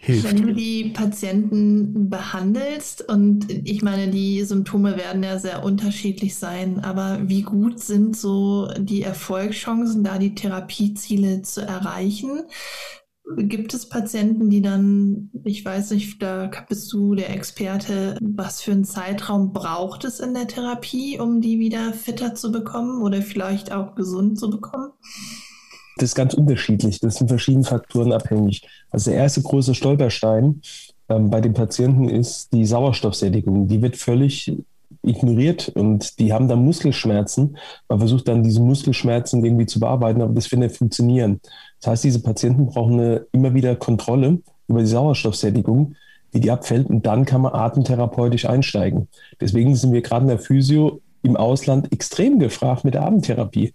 Hilft. 0.06 0.24
Wenn 0.24 0.46
du 0.46 0.54
die 0.54 0.90
Patienten 0.90 2.08
behandelst 2.08 3.08
und 3.08 3.50
ich 3.50 3.82
meine, 3.82 4.06
die 4.06 4.44
Symptome 4.44 4.96
werden 4.96 5.24
ja 5.24 5.36
sehr 5.40 5.64
unterschiedlich 5.64 6.36
sein, 6.36 6.78
aber 6.78 7.28
wie 7.28 7.42
gut 7.42 7.80
sind 7.80 8.16
so 8.16 8.68
die 8.78 9.02
Erfolgschancen, 9.02 10.04
da 10.04 10.18
die 10.18 10.36
Therapieziele 10.36 11.42
zu 11.42 11.62
erreichen? 11.62 12.42
Gibt 13.36 13.74
es 13.74 13.88
Patienten, 13.88 14.48
die 14.48 14.62
dann, 14.62 15.32
ich 15.42 15.64
weiß 15.64 15.90
nicht, 15.90 16.22
da 16.22 16.52
bist 16.68 16.92
du 16.92 17.16
der 17.16 17.30
Experte, 17.30 18.16
was 18.22 18.62
für 18.62 18.70
einen 18.70 18.84
Zeitraum 18.84 19.52
braucht 19.52 20.04
es 20.04 20.20
in 20.20 20.34
der 20.34 20.46
Therapie, 20.46 21.18
um 21.18 21.40
die 21.40 21.58
wieder 21.58 21.92
fitter 21.92 22.36
zu 22.36 22.52
bekommen 22.52 23.02
oder 23.02 23.22
vielleicht 23.22 23.72
auch 23.72 23.96
gesund 23.96 24.38
zu 24.38 24.50
bekommen? 24.50 24.92
Das 25.96 26.10
ist 26.10 26.14
ganz 26.14 26.34
unterschiedlich. 26.34 27.00
Das 27.00 27.16
sind 27.16 27.28
verschiedene 27.28 27.64
Faktoren 27.64 28.12
abhängig. 28.12 28.68
Also 28.90 29.10
der 29.10 29.20
erste 29.20 29.42
große 29.42 29.74
Stolperstein 29.74 30.60
ähm, 31.08 31.30
bei 31.30 31.40
den 31.40 31.54
Patienten 31.54 32.08
ist 32.08 32.52
die 32.52 32.66
Sauerstoffsättigung. 32.66 33.66
Die 33.66 33.80
wird 33.80 33.96
völlig 33.96 34.52
ignoriert 35.02 35.68
und 35.70 36.18
die 36.18 36.32
haben 36.32 36.48
dann 36.48 36.64
Muskelschmerzen. 36.64 37.56
Man 37.88 37.98
versucht 37.98 38.28
dann 38.28 38.42
diese 38.42 38.60
Muskelschmerzen 38.60 39.44
irgendwie 39.44 39.66
zu 39.66 39.80
bearbeiten, 39.80 40.20
aber 40.20 40.34
das 40.34 40.50
wird 40.50 40.60
nicht 40.60 40.76
funktionieren. 40.76 41.40
Das 41.80 41.90
heißt, 41.90 42.04
diese 42.04 42.20
Patienten 42.20 42.66
brauchen 42.66 43.00
eine, 43.00 43.26
immer 43.32 43.54
wieder 43.54 43.76
Kontrolle 43.76 44.40
über 44.68 44.80
die 44.80 44.86
Sauerstoffsättigung, 44.86 45.94
wie 46.32 46.40
die 46.40 46.50
abfällt 46.50 46.88
und 46.90 47.06
dann 47.06 47.24
kann 47.24 47.40
man 47.40 47.54
atemtherapeutisch 47.54 48.46
einsteigen. 48.46 49.08
Deswegen 49.40 49.74
sind 49.76 49.92
wir 49.92 50.02
gerade 50.02 50.22
in 50.22 50.28
der 50.28 50.38
Physio 50.38 51.00
im 51.22 51.36
Ausland 51.36 51.92
extrem 51.92 52.38
gefragt 52.38 52.84
mit 52.84 52.94
der 52.94 53.04
Atemtherapie. 53.04 53.72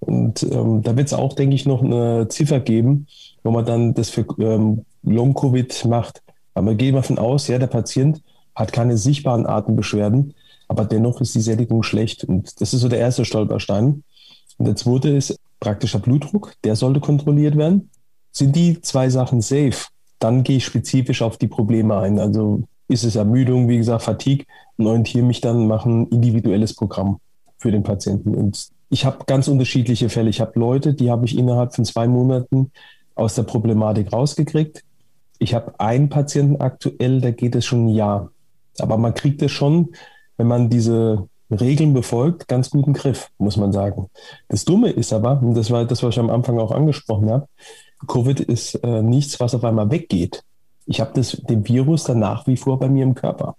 Und 0.00 0.42
ähm, 0.42 0.82
da 0.82 0.96
wird 0.96 1.08
es 1.08 1.12
auch, 1.12 1.34
denke 1.34 1.54
ich, 1.54 1.66
noch 1.66 1.82
eine 1.82 2.26
Ziffer 2.28 2.60
geben, 2.60 3.06
wo 3.42 3.50
man 3.50 3.64
dann 3.64 3.94
das 3.94 4.10
für 4.10 4.26
ähm, 4.38 4.84
Long-Covid 5.02 5.84
macht. 5.86 6.22
Aber 6.54 6.74
gehen 6.74 6.94
wir 6.94 7.02
davon 7.02 7.18
aus, 7.18 7.48
ja, 7.48 7.58
der 7.58 7.66
Patient 7.66 8.22
hat 8.54 8.72
keine 8.72 8.96
sichtbaren 8.96 9.46
Atembeschwerden, 9.46 10.34
aber 10.68 10.84
dennoch 10.84 11.20
ist 11.20 11.34
die 11.34 11.40
Sättigung 11.40 11.82
schlecht. 11.82 12.24
Und 12.24 12.60
das 12.60 12.74
ist 12.74 12.80
so 12.80 12.88
der 12.88 12.98
erste 12.98 13.24
Stolperstein. 13.24 14.02
Und 14.58 14.66
der 14.66 14.76
zweite 14.76 15.10
ist 15.10 15.38
praktischer 15.60 15.98
Blutdruck, 15.98 16.54
der 16.64 16.76
sollte 16.76 17.00
kontrolliert 17.00 17.56
werden. 17.56 17.90
Sind 18.32 18.56
die 18.56 18.80
zwei 18.80 19.10
Sachen 19.10 19.40
safe, 19.40 19.86
dann 20.18 20.42
gehe 20.42 20.58
ich 20.58 20.64
spezifisch 20.64 21.22
auf 21.22 21.36
die 21.36 21.48
Probleme 21.48 21.98
ein. 21.98 22.18
Also 22.18 22.62
ist 22.88 23.04
es 23.04 23.16
Ermüdung, 23.16 23.68
wie 23.68 23.78
gesagt, 23.78 24.02
Fatigue 24.02 24.46
und 24.76 24.86
orientiere 24.86 25.24
mich 25.24 25.40
dann, 25.40 25.66
mache 25.66 25.88
ein 25.88 26.06
individuelles 26.08 26.74
Programm 26.74 27.20
für 27.58 27.70
den 27.70 27.82
Patienten. 27.82 28.34
Und 28.34 28.70
ich 28.90 29.04
habe 29.04 29.24
ganz 29.26 29.48
unterschiedliche 29.48 30.08
Fälle. 30.08 30.30
Ich 30.30 30.40
habe 30.40 30.58
Leute, 30.58 30.94
die 30.94 31.10
habe 31.10 31.24
ich 31.24 31.38
innerhalb 31.38 31.74
von 31.74 31.84
zwei 31.84 32.06
Monaten 32.06 32.72
aus 33.14 33.34
der 33.34 33.44
Problematik 33.44 34.12
rausgekriegt. 34.12 34.82
Ich 35.38 35.54
habe 35.54 35.78
einen 35.78 36.08
Patienten 36.08 36.60
aktuell, 36.60 37.20
da 37.20 37.30
geht 37.30 37.54
es 37.54 37.64
schon 37.64 37.86
ein 37.86 37.94
Jahr. 37.94 38.30
Aber 38.78 38.98
man 38.98 39.14
kriegt 39.14 39.40
es 39.42 39.52
schon 39.52 39.90
wenn 40.40 40.46
man 40.46 40.70
diese 40.70 41.28
Regeln 41.50 41.92
befolgt, 41.92 42.48
ganz 42.48 42.70
guten 42.70 42.94
Griff, 42.94 43.28
muss 43.36 43.58
man 43.58 43.72
sagen. 43.72 44.08
Das 44.48 44.64
Dumme 44.64 44.88
ist 44.88 45.12
aber, 45.12 45.38
und 45.42 45.52
das 45.52 45.70
war 45.70 45.84
das, 45.84 46.02
was 46.02 46.14
ich 46.14 46.18
am 46.18 46.30
Anfang 46.30 46.58
auch 46.58 46.70
angesprochen 46.70 47.30
habe, 47.30 47.46
Covid 48.06 48.40
ist 48.40 48.76
äh, 48.76 49.02
nichts, 49.02 49.38
was 49.38 49.54
auf 49.54 49.64
einmal 49.64 49.90
weggeht. 49.90 50.42
Ich 50.86 50.98
habe 50.98 51.20
den 51.20 51.68
Virus 51.68 52.04
dann 52.04 52.20
nach 52.20 52.46
wie 52.46 52.56
vor 52.56 52.78
bei 52.78 52.88
mir 52.88 53.02
im 53.02 53.14
Körper. 53.14 53.56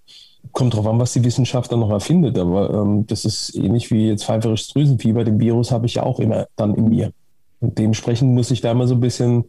Kommt 0.51 0.75
drauf 0.75 0.87
an, 0.87 0.99
was 0.99 1.13
die 1.13 1.23
Wissenschaft 1.23 1.71
dann 1.71 1.79
noch 1.79 1.91
erfindet, 1.91 2.37
aber 2.37 2.73
ähm, 2.73 3.05
das 3.07 3.25
ist 3.25 3.55
ähnlich 3.55 3.89
wie 3.91 4.07
jetzt 4.07 4.25
pfeiferisches 4.25 4.69
Drüsenfieber. 4.69 5.23
Den 5.23 5.39
Virus 5.39 5.71
habe 5.71 5.85
ich 5.85 5.95
ja 5.95 6.03
auch 6.03 6.19
immer 6.19 6.47
dann 6.55 6.75
in 6.75 6.89
mir. 6.89 7.13
Und 7.59 7.77
dementsprechend 7.77 8.33
muss 8.33 8.51
ich 8.51 8.59
da 8.59 8.71
immer 8.71 8.87
so 8.87 8.95
ein 8.95 8.99
bisschen 8.99 9.45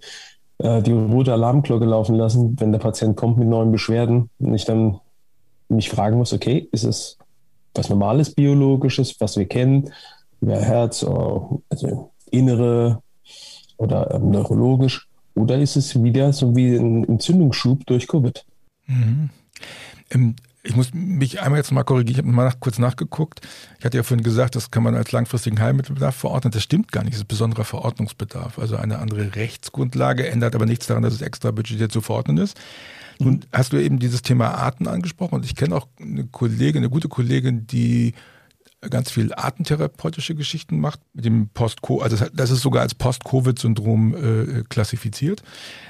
äh, 0.58 0.82
die 0.82 0.92
rote 0.92 1.32
Alarmglocke 1.32 1.84
laufen 1.84 2.14
lassen, 2.14 2.56
wenn 2.60 2.72
der 2.72 2.78
Patient 2.78 3.16
kommt 3.16 3.38
mit 3.38 3.48
neuen 3.48 3.72
Beschwerden 3.72 4.30
und 4.38 4.54
ich 4.54 4.64
dann 4.64 5.00
mich 5.68 5.90
fragen 5.90 6.18
muss, 6.18 6.32
okay, 6.32 6.68
ist 6.72 6.84
es 6.84 7.18
was 7.74 7.88
Normales 7.88 8.34
Biologisches, 8.34 9.18
was 9.18 9.36
wir 9.36 9.46
kennen, 9.46 9.90
über 10.40 10.60
Herz, 10.60 11.04
also 11.04 12.10
innere 12.30 13.02
oder 13.78 14.14
ähm, 14.14 14.30
neurologisch, 14.30 15.08
oder 15.34 15.58
ist 15.58 15.76
es 15.76 16.02
wieder 16.02 16.32
so 16.32 16.54
wie 16.54 16.76
ein 16.76 17.04
Entzündungsschub 17.08 17.86
durch 17.86 18.06
Covid? 18.06 18.44
Mhm. 18.86 19.30
Ähm, 20.10 20.36
ich 20.64 20.76
muss 20.76 20.94
mich 20.94 21.40
einmal 21.40 21.58
jetzt 21.58 21.72
mal 21.72 21.82
korrigieren, 21.82 22.12
ich 22.12 22.18
habe 22.18 22.28
mal 22.28 22.44
nach, 22.44 22.60
kurz 22.60 22.78
nachgeguckt. 22.78 23.40
Ich 23.78 23.84
hatte 23.84 23.96
ja 23.96 24.02
vorhin 24.04 24.22
gesagt, 24.22 24.54
das 24.54 24.70
kann 24.70 24.82
man 24.82 24.94
als 24.94 25.10
langfristigen 25.10 25.60
Heilmittelbedarf 25.60 26.14
verordnen. 26.14 26.52
Das 26.52 26.62
stimmt 26.62 26.92
gar 26.92 27.02
nicht, 27.02 27.14
das 27.14 27.22
ist 27.22 27.28
besonderer 27.28 27.64
Verordnungsbedarf. 27.64 28.58
Also 28.58 28.76
eine 28.76 28.98
andere 28.98 29.34
Rechtsgrundlage 29.34 30.28
ändert 30.28 30.54
aber 30.54 30.66
nichts 30.66 30.86
daran, 30.86 31.02
dass 31.02 31.14
es 31.14 31.22
extra 31.22 31.50
budgetiert 31.50 31.90
zu 31.90 32.00
verordnen 32.00 32.38
ist. 32.38 32.60
Nun 33.18 33.44
hast 33.52 33.72
du 33.72 33.76
eben 33.76 33.98
dieses 33.98 34.22
Thema 34.22 34.54
Arten 34.54 34.86
angesprochen 34.86 35.34
und 35.34 35.44
ich 35.44 35.56
kenne 35.56 35.74
auch 35.74 35.88
eine 36.00 36.26
Kollegin, 36.26 36.78
eine 36.78 36.90
gute 36.90 37.08
Kollegin, 37.08 37.66
die 37.66 38.14
ganz 38.90 39.10
viel 39.10 39.32
artentherapeutische 39.32 40.34
Geschichten 40.34 40.80
macht 40.80 41.00
mit 41.14 41.24
dem 41.24 41.48
post 41.48 41.78
also 42.00 42.24
das 42.32 42.50
ist 42.50 42.62
sogar 42.62 42.82
als 42.82 42.94
Post-Covid-Syndrom 42.94 44.14
äh, 44.14 44.62
klassifiziert. 44.68 45.42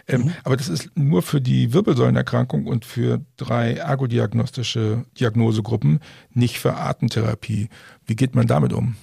Ähm, 0.07 0.23
mhm. 0.23 0.33
Aber 0.45 0.57
das 0.57 0.69
ist 0.69 0.91
nur 0.95 1.23
für 1.23 1.41
die 1.41 1.73
Wirbelsäulenerkrankung 1.73 2.67
und 2.67 2.85
für 2.85 3.21
drei 3.37 3.75
ergodiagnostische 3.75 5.05
Diagnosegruppen, 5.19 6.01
nicht 6.33 6.59
für 6.59 6.75
Artentherapie. 6.75 7.69
Wie 8.05 8.17
geht 8.17 8.35
man 8.35 8.47
damit 8.47 8.73
um? 8.73 8.97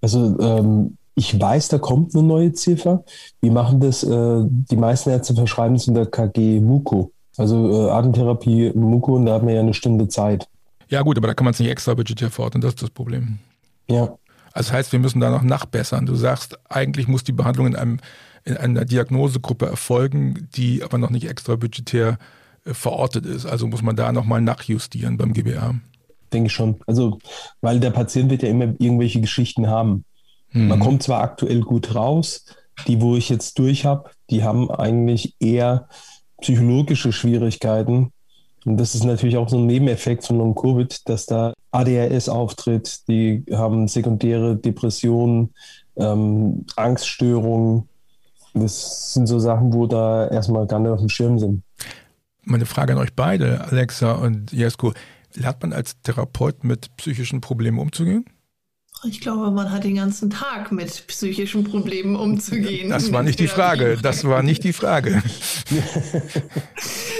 Also 0.00 0.38
ähm, 0.40 0.98
ich 1.14 1.38
weiß, 1.38 1.68
da 1.68 1.78
kommt 1.78 2.14
eine 2.14 2.24
neue 2.24 2.52
Ziffer. 2.52 3.04
Wir 3.40 3.52
machen 3.52 3.80
das, 3.80 4.02
äh, 4.02 4.42
die 4.44 4.76
meisten 4.76 5.10
Ärzte 5.10 5.34
verschreiben 5.34 5.76
es 5.76 5.86
in 5.86 5.94
der 5.94 6.06
KG 6.06 6.60
MUCO. 6.60 7.12
Also 7.36 7.86
äh, 7.86 7.90
Atemtherapie, 7.90 8.72
Muko, 8.74 9.18
da 9.24 9.34
hat 9.34 9.42
man 9.42 9.54
ja 9.54 9.60
eine 9.60 9.74
Stunde 9.74 10.08
Zeit. 10.08 10.48
Ja 10.92 11.00
gut, 11.00 11.16
aber 11.16 11.26
da 11.26 11.32
kann 11.32 11.46
man 11.46 11.54
es 11.54 11.58
nicht 11.58 11.70
extra 11.70 11.94
budgetär 11.94 12.30
verordnen, 12.30 12.60
das 12.60 12.72
ist 12.72 12.82
das 12.82 12.90
Problem. 12.90 13.38
Ja. 13.88 14.14
Also 14.52 14.68
das 14.68 14.72
heißt, 14.72 14.92
wir 14.92 14.98
müssen 14.98 15.20
da 15.20 15.30
noch 15.30 15.40
nachbessern. 15.40 16.04
Du 16.04 16.14
sagst, 16.14 16.58
eigentlich 16.68 17.08
muss 17.08 17.24
die 17.24 17.32
Behandlung 17.32 17.68
in, 17.68 17.76
einem, 17.76 18.00
in 18.44 18.58
einer 18.58 18.84
Diagnosegruppe 18.84 19.64
erfolgen, 19.64 20.48
die 20.54 20.82
aber 20.82 20.98
noch 20.98 21.08
nicht 21.08 21.26
extra 21.26 21.56
budgetär 21.56 22.18
äh, 22.66 22.74
verortet 22.74 23.24
ist. 23.24 23.46
Also 23.46 23.66
muss 23.68 23.80
man 23.80 23.96
da 23.96 24.12
nochmal 24.12 24.42
nachjustieren 24.42 25.16
beim 25.16 25.32
GBA. 25.32 25.76
Denke 26.30 26.48
ich 26.48 26.52
schon. 26.52 26.78
Also, 26.86 27.18
weil 27.62 27.80
der 27.80 27.90
Patient 27.90 28.30
wird 28.30 28.42
ja 28.42 28.50
immer 28.50 28.74
irgendwelche 28.78 29.22
Geschichten 29.22 29.68
haben. 29.68 30.04
Mhm. 30.50 30.68
Man 30.68 30.80
kommt 30.80 31.02
zwar 31.02 31.22
aktuell 31.22 31.60
gut 31.60 31.94
raus, 31.94 32.44
die, 32.86 33.00
wo 33.00 33.16
ich 33.16 33.30
jetzt 33.30 33.58
durch 33.58 33.86
habe, 33.86 34.10
die 34.28 34.44
haben 34.44 34.70
eigentlich 34.70 35.36
eher 35.40 35.88
psychologische 36.42 37.14
Schwierigkeiten. 37.14 38.12
Und 38.64 38.76
das 38.76 38.94
ist 38.94 39.04
natürlich 39.04 39.36
auch 39.36 39.48
so 39.48 39.58
ein 39.58 39.66
Nebeneffekt 39.66 40.26
von 40.26 40.38
Long-Covid, 40.38 41.08
dass 41.08 41.26
da 41.26 41.52
ADHS 41.72 42.28
auftritt, 42.28 43.08
die 43.08 43.44
haben 43.52 43.88
sekundäre 43.88 44.56
Depressionen, 44.56 45.50
ähm, 45.96 46.64
Angststörungen. 46.76 47.88
Das 48.54 49.14
sind 49.14 49.26
so 49.26 49.38
Sachen, 49.38 49.72
wo 49.72 49.86
da 49.86 50.28
erstmal 50.28 50.66
gar 50.66 50.78
nicht 50.78 50.90
auf 50.90 51.00
dem 51.00 51.08
Schirm 51.08 51.38
sind. 51.38 51.62
Meine 52.44 52.66
Frage 52.66 52.92
an 52.92 52.98
euch 52.98 53.14
beide, 53.14 53.64
Alexa 53.64 54.12
und 54.12 54.52
Jesko, 54.52 54.92
lernt 55.34 55.62
man 55.62 55.72
als 55.72 56.00
Therapeut 56.02 56.64
mit 56.64 56.96
psychischen 56.96 57.40
Problemen 57.40 57.78
umzugehen? 57.78 58.26
Ich 59.04 59.20
glaube, 59.20 59.50
man 59.50 59.72
hat 59.72 59.82
den 59.82 59.96
ganzen 59.96 60.30
Tag 60.30 60.70
mit 60.70 61.08
psychischen 61.08 61.64
Problemen 61.64 62.14
umzugehen. 62.14 62.88
Das 62.90 63.12
war 63.12 63.24
nicht 63.24 63.40
die 63.40 63.48
Frage. 63.48 63.98
Das 64.00 64.24
war 64.24 64.44
nicht 64.44 64.62
die 64.62 64.72
Frage. 64.72 65.22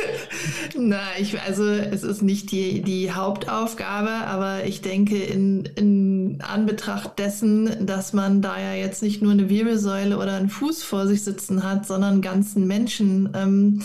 Na, 0.74 1.00
ich, 1.18 1.40
also 1.40 1.64
es 1.64 2.02
ist 2.02 2.22
nicht 2.22 2.50
die, 2.50 2.82
die 2.82 3.12
Hauptaufgabe, 3.12 4.10
aber 4.10 4.64
ich 4.64 4.80
denke 4.80 5.16
in, 5.22 5.64
in 5.76 6.38
Anbetracht 6.40 7.18
dessen, 7.18 7.86
dass 7.86 8.12
man 8.12 8.40
da 8.40 8.58
ja 8.58 8.74
jetzt 8.74 9.02
nicht 9.02 9.22
nur 9.22 9.32
eine 9.32 9.50
Wirbelsäule 9.50 10.16
oder 10.16 10.34
einen 10.34 10.48
Fuß 10.48 10.82
vor 10.82 11.06
sich 11.06 11.24
sitzen 11.24 11.62
hat, 11.62 11.86
sondern 11.86 12.22
ganzen 12.22 12.66
Menschen, 12.66 13.30
ähm, 13.34 13.82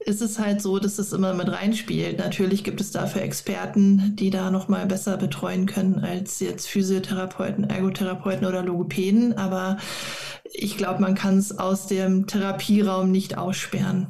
ist 0.00 0.22
es 0.22 0.38
halt 0.38 0.62
so, 0.62 0.78
dass 0.78 0.98
es 0.98 1.12
immer 1.12 1.34
mit 1.34 1.50
reinspielt. 1.50 2.18
Natürlich 2.18 2.62
gibt 2.62 2.80
es 2.80 2.90
dafür 2.90 3.22
Experten, 3.22 4.14
die 4.16 4.30
da 4.30 4.50
nochmal 4.50 4.86
besser 4.86 5.16
betreuen 5.16 5.66
können 5.66 5.98
als 5.98 6.40
jetzt 6.40 6.68
Physiotherapeuten, 6.68 7.68
Ergotherapeuten 7.68 8.46
oder 8.46 8.62
Logopäden, 8.62 9.36
aber 9.36 9.78
ich 10.52 10.76
glaube, 10.76 11.02
man 11.02 11.14
kann 11.14 11.38
es 11.38 11.58
aus 11.58 11.86
dem 11.86 12.26
Therapieraum 12.26 13.10
nicht 13.10 13.36
aussperren. 13.36 14.08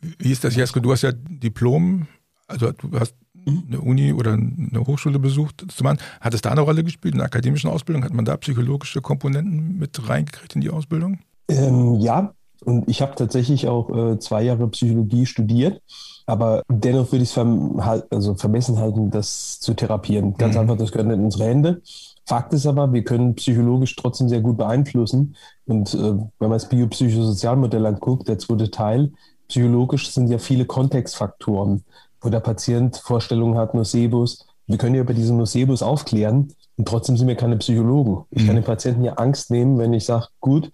Wie 0.00 0.32
ist 0.32 0.44
das, 0.44 0.54
Jesko? 0.54 0.80
Du 0.80 0.92
hast 0.92 1.02
ja 1.02 1.12
Diplom, 1.12 2.06
also 2.46 2.72
du 2.72 2.98
hast 2.98 3.14
eine 3.46 3.80
Uni 3.80 4.12
oder 4.12 4.32
eine 4.32 4.86
Hochschule 4.86 5.18
besucht 5.18 5.64
zu 5.68 5.84
machen. 5.84 5.98
Hat 6.20 6.34
es 6.34 6.42
da 6.42 6.50
eine 6.50 6.60
Rolle 6.60 6.84
gespielt 6.84 7.14
in 7.14 7.18
der 7.18 7.26
akademischen 7.26 7.70
Ausbildung? 7.70 8.04
Hat 8.04 8.12
man 8.12 8.24
da 8.24 8.36
psychologische 8.36 9.00
Komponenten 9.00 9.78
mit 9.78 10.08
reingekriegt 10.08 10.54
in 10.54 10.60
die 10.60 10.70
Ausbildung? 10.70 11.18
Ähm, 11.48 11.96
ja, 11.96 12.34
und 12.64 12.88
ich 12.88 13.00
habe 13.00 13.14
tatsächlich 13.14 13.68
auch 13.68 13.90
äh, 13.90 14.18
zwei 14.18 14.42
Jahre 14.42 14.68
Psychologie 14.68 15.26
studiert. 15.26 15.80
Aber 16.26 16.62
dennoch 16.68 17.10
würde 17.12 17.22
ich 17.22 17.30
es 17.30 17.32
verm 17.32 17.80
also 18.10 18.34
vermessen 18.34 18.78
halten, 18.78 19.10
das 19.10 19.60
zu 19.60 19.74
therapieren. 19.74 20.34
Ganz 20.36 20.54
mhm. 20.54 20.60
einfach, 20.60 20.76
das 20.76 20.92
gehört 20.92 21.08
nicht 21.08 21.18
in 21.18 21.24
unsere 21.24 21.44
Hände. 21.44 21.80
Fakt 22.26 22.52
ist 22.52 22.66
aber, 22.66 22.92
wir 22.92 23.04
können 23.04 23.34
psychologisch 23.36 23.96
trotzdem 23.96 24.28
sehr 24.28 24.42
gut 24.42 24.58
beeinflussen. 24.58 25.34
Und 25.64 25.94
äh, 25.94 25.98
wenn 25.98 26.28
man 26.38 26.50
das 26.50 26.68
Biopsychosozialmodell 26.68 27.86
anguckt, 27.86 28.28
der 28.28 28.38
zweite 28.38 28.70
Teil, 28.70 29.12
psychologisch 29.48 30.10
sind 30.10 30.28
ja 30.28 30.38
viele 30.38 30.64
Kontextfaktoren, 30.64 31.84
wo 32.20 32.28
der 32.28 32.40
Patient 32.40 32.96
Vorstellungen 32.96 33.56
hat, 33.56 33.74
Nocebus. 33.74 34.46
Wir 34.66 34.78
können 34.78 34.94
ja 34.94 35.00
über 35.00 35.14
diese 35.14 35.34
Nocebus 35.34 35.82
aufklären 35.82 36.52
und 36.76 36.86
trotzdem 36.86 37.16
sind 37.16 37.28
wir 37.28 37.36
keine 37.36 37.56
Psychologen. 37.56 38.24
Ich 38.30 38.44
kann 38.44 38.54
mhm. 38.54 38.60
den 38.60 38.64
Patienten 38.64 39.04
ja 39.04 39.14
Angst 39.14 39.50
nehmen, 39.50 39.78
wenn 39.78 39.92
ich 39.92 40.04
sage, 40.04 40.28
gut, 40.40 40.70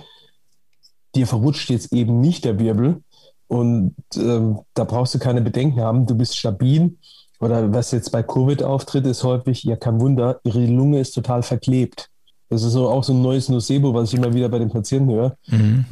dir 1.14 1.26
verrutscht 1.26 1.70
jetzt 1.70 1.92
eben 1.92 2.20
nicht 2.20 2.44
der 2.44 2.58
Wirbel 2.58 3.02
und 3.46 3.94
ähm, 4.16 4.60
da 4.74 4.84
brauchst 4.84 5.14
du 5.14 5.18
keine 5.18 5.40
Bedenken 5.40 5.80
haben, 5.80 6.06
du 6.06 6.16
bist 6.16 6.36
stabil 6.36 6.96
oder 7.40 7.72
was 7.72 7.92
jetzt 7.92 8.10
bei 8.10 8.22
Covid 8.22 8.62
auftritt, 8.62 9.06
ist 9.06 9.22
häufig, 9.22 9.64
ja, 9.64 9.76
kein 9.76 10.00
Wunder, 10.00 10.40
ihre 10.44 10.64
Lunge 10.66 11.00
ist 11.00 11.12
total 11.12 11.42
verklebt. 11.42 12.08
Das 12.48 12.62
ist 12.62 12.72
so, 12.72 12.88
auch 12.88 13.04
so 13.04 13.12
ein 13.12 13.22
neues 13.22 13.48
Nocebo, 13.48 13.94
was 13.94 14.12
ich 14.12 14.18
immer 14.18 14.32
wieder 14.32 14.48
bei 14.48 14.58
den 14.58 14.70
Patienten 14.70 15.12
höre. 15.12 15.36
Mhm. 15.48 15.84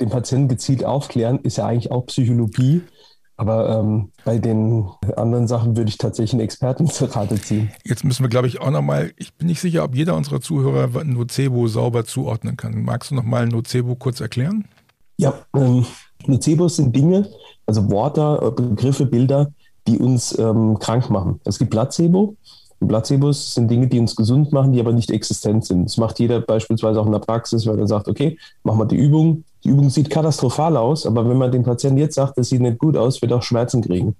Den 0.00 0.08
Patienten 0.08 0.48
gezielt 0.48 0.84
aufklären, 0.84 1.40
ist 1.42 1.58
ja 1.58 1.66
eigentlich 1.66 1.90
auch 1.90 2.06
Psychologie. 2.06 2.82
Aber 3.36 3.78
ähm, 3.78 4.12
bei 4.26 4.38
den 4.38 4.84
anderen 5.16 5.48
Sachen 5.48 5.74
würde 5.74 5.88
ich 5.88 5.96
tatsächlich 5.96 6.34
einen 6.34 6.42
Experten 6.42 6.86
zur 6.86 7.08
Rate 7.08 7.40
ziehen. 7.40 7.70
Jetzt 7.86 8.04
müssen 8.04 8.22
wir, 8.22 8.28
glaube 8.28 8.48
ich, 8.48 8.60
auch 8.60 8.70
nochmal, 8.70 9.12
ich 9.16 9.32
bin 9.32 9.46
nicht 9.46 9.62
sicher, 9.62 9.82
ob 9.82 9.94
jeder 9.94 10.14
unserer 10.14 10.42
Zuhörer 10.42 11.04
Nocebo 11.04 11.66
sauber 11.66 12.04
zuordnen 12.04 12.58
kann. 12.58 12.82
Magst 12.82 13.10
du 13.10 13.14
nochmal 13.14 13.46
Nocebo 13.46 13.94
kurz 13.94 14.20
erklären? 14.20 14.66
Ja, 15.16 15.32
ähm, 15.56 15.86
Nocebos 16.26 16.76
sind 16.76 16.94
Dinge, 16.94 17.30
also 17.64 17.90
Worte, 17.90 18.52
Begriffe, 18.54 19.06
Bilder, 19.06 19.50
die 19.86 19.98
uns 19.98 20.38
ähm, 20.38 20.78
krank 20.78 21.08
machen. 21.08 21.40
Es 21.44 21.58
gibt 21.58 21.70
Placebo. 21.70 22.36
Und 22.78 22.88
Placebos 22.88 23.54
sind 23.54 23.70
Dinge, 23.70 23.88
die 23.88 23.98
uns 23.98 24.16
gesund 24.16 24.52
machen, 24.52 24.72
die 24.72 24.80
aber 24.80 24.92
nicht 24.92 25.10
existent 25.10 25.64
sind. 25.64 25.84
Das 25.84 25.96
macht 25.96 26.18
jeder 26.18 26.40
beispielsweise 26.40 27.00
auch 27.00 27.06
in 27.06 27.12
der 27.12 27.18
Praxis, 27.20 27.66
weil 27.66 27.78
er 27.78 27.86
sagt, 27.86 28.08
okay, 28.08 28.38
machen 28.64 28.78
wir 28.78 28.86
die 28.86 28.96
Übung. 28.96 29.44
Übung 29.70 29.90
sieht 29.90 30.10
katastrophal 30.10 30.76
aus, 30.76 31.06
aber 31.06 31.28
wenn 31.28 31.38
man 31.38 31.52
dem 31.52 31.62
Patienten 31.62 31.98
jetzt 31.98 32.16
sagt, 32.16 32.36
das 32.38 32.48
sieht 32.48 32.60
nicht 32.60 32.78
gut 32.78 32.96
aus, 32.96 33.22
wird 33.22 33.32
er 33.32 33.38
auch 33.38 33.42
Schmerzen 33.42 33.82
kriegen. 33.82 34.16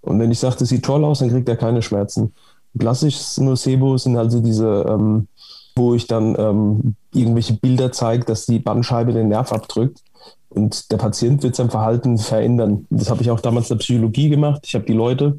Und 0.00 0.18
wenn 0.18 0.30
ich 0.30 0.38
sage, 0.38 0.56
das 0.58 0.68
sieht 0.68 0.84
toll 0.84 1.04
aus, 1.04 1.18
dann 1.18 1.30
kriegt 1.30 1.48
er 1.48 1.56
keine 1.56 1.82
Schmerzen. 1.82 2.32
Klassisches 2.78 3.38
Nocebo 3.38 3.96
sind 3.98 4.16
also 4.16 4.40
diese, 4.40 4.86
ähm, 4.88 5.28
wo 5.74 5.94
ich 5.94 6.06
dann 6.06 6.36
ähm, 6.38 6.94
irgendwelche 7.12 7.54
Bilder 7.54 7.92
zeige, 7.92 8.24
dass 8.24 8.46
die 8.46 8.58
Bandscheibe 8.58 9.12
den 9.12 9.28
Nerv 9.28 9.52
abdrückt. 9.52 10.02
Und 10.48 10.90
der 10.90 10.96
Patient 10.96 11.42
wird 11.42 11.56
sein 11.56 11.70
Verhalten 11.70 12.18
verändern. 12.18 12.86
Das 12.90 13.10
habe 13.10 13.22
ich 13.22 13.30
auch 13.30 13.40
damals 13.40 13.70
in 13.70 13.76
der 13.76 13.82
Psychologie 13.82 14.28
gemacht. 14.28 14.62
Ich 14.64 14.74
habe 14.74 14.86
die 14.86 14.92
Leute, 14.92 15.38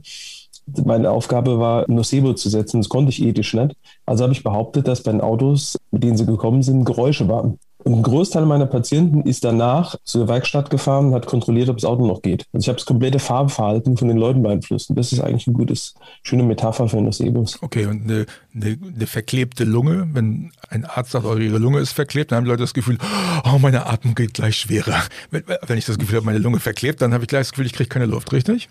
meine 0.83 1.09
Aufgabe 1.11 1.59
war, 1.59 1.85
Nocebo 1.89 2.33
zu 2.33 2.49
setzen. 2.49 2.81
Das 2.81 2.89
konnte 2.89 3.09
ich 3.09 3.21
ethisch 3.21 3.53
nicht. 3.53 3.75
Also 4.05 4.23
habe 4.23 4.33
ich 4.33 4.43
behauptet, 4.43 4.87
dass 4.87 5.01
bei 5.01 5.11
den 5.11 5.21
Autos, 5.21 5.77
mit 5.91 6.03
denen 6.03 6.17
sie 6.17 6.25
gekommen 6.25 6.61
sind, 6.61 6.83
Geräusche 6.83 7.27
waren. 7.27 7.57
Und 7.87 7.93
ein 7.93 8.03
Großteil 8.03 8.45
meiner 8.45 8.65
Patienten 8.65 9.21
ist 9.21 9.45
danach 9.45 9.95
zur 10.03 10.27
Werkstatt 10.27 10.69
gefahren 10.69 11.05
und 11.05 11.13
hat 11.13 11.25
kontrolliert, 11.25 11.69
ob 11.69 11.77
das 11.77 11.85
Auto 11.85 12.05
noch 12.05 12.21
geht. 12.21 12.45
Also 12.51 12.65
ich 12.65 12.67
habe 12.67 12.75
das 12.75 12.85
komplette 12.85 13.17
Fahrverhalten 13.17 13.95
von 13.95 14.09
den 14.09 14.17
Leuten 14.17 14.43
beeinflusst. 14.43 14.89
Und 14.89 14.97
das 14.97 15.13
ist 15.13 15.21
eigentlich 15.21 15.47
eine 15.47 15.55
gute, 15.55 15.73
schöne 16.21 16.43
Metapher 16.43 16.89
für 16.89 17.01
Nocebos. 17.01 17.59
Okay, 17.61 17.85
und 17.85 18.03
eine, 18.03 18.25
eine, 18.53 18.77
eine, 18.93 19.07
verklebte 19.07 19.63
Lunge, 19.63 20.05
wenn 20.11 20.51
ein 20.69 20.83
Arzt 20.83 21.11
sagt, 21.11 21.25
oh, 21.25 21.37
ihre 21.37 21.59
Lunge 21.59 21.79
ist 21.79 21.93
verklebt, 21.93 22.33
dann 22.33 22.39
haben 22.39 22.43
die 22.43 22.49
Leute 22.51 22.63
das 22.63 22.73
Gefühl, 22.73 22.97
oh, 23.45 23.57
meine 23.57 23.85
Atmung 23.85 24.15
geht 24.15 24.33
gleich 24.33 24.57
schwerer. 24.57 25.03
Wenn, 25.31 25.43
wenn 25.65 25.77
ich 25.77 25.85
das 25.85 25.97
Gefühl 25.97 26.17
habe, 26.17 26.25
meine 26.25 26.39
Lunge 26.39 26.59
verklebt, 26.59 27.01
dann 27.01 27.13
habe 27.13 27.23
ich 27.23 27.29
gleich 27.29 27.43
das 27.43 27.51
Gefühl, 27.51 27.67
ich 27.67 27.73
kriege 27.73 27.87
keine 27.87 28.07
Luft, 28.07 28.33
richtig? 28.33 28.67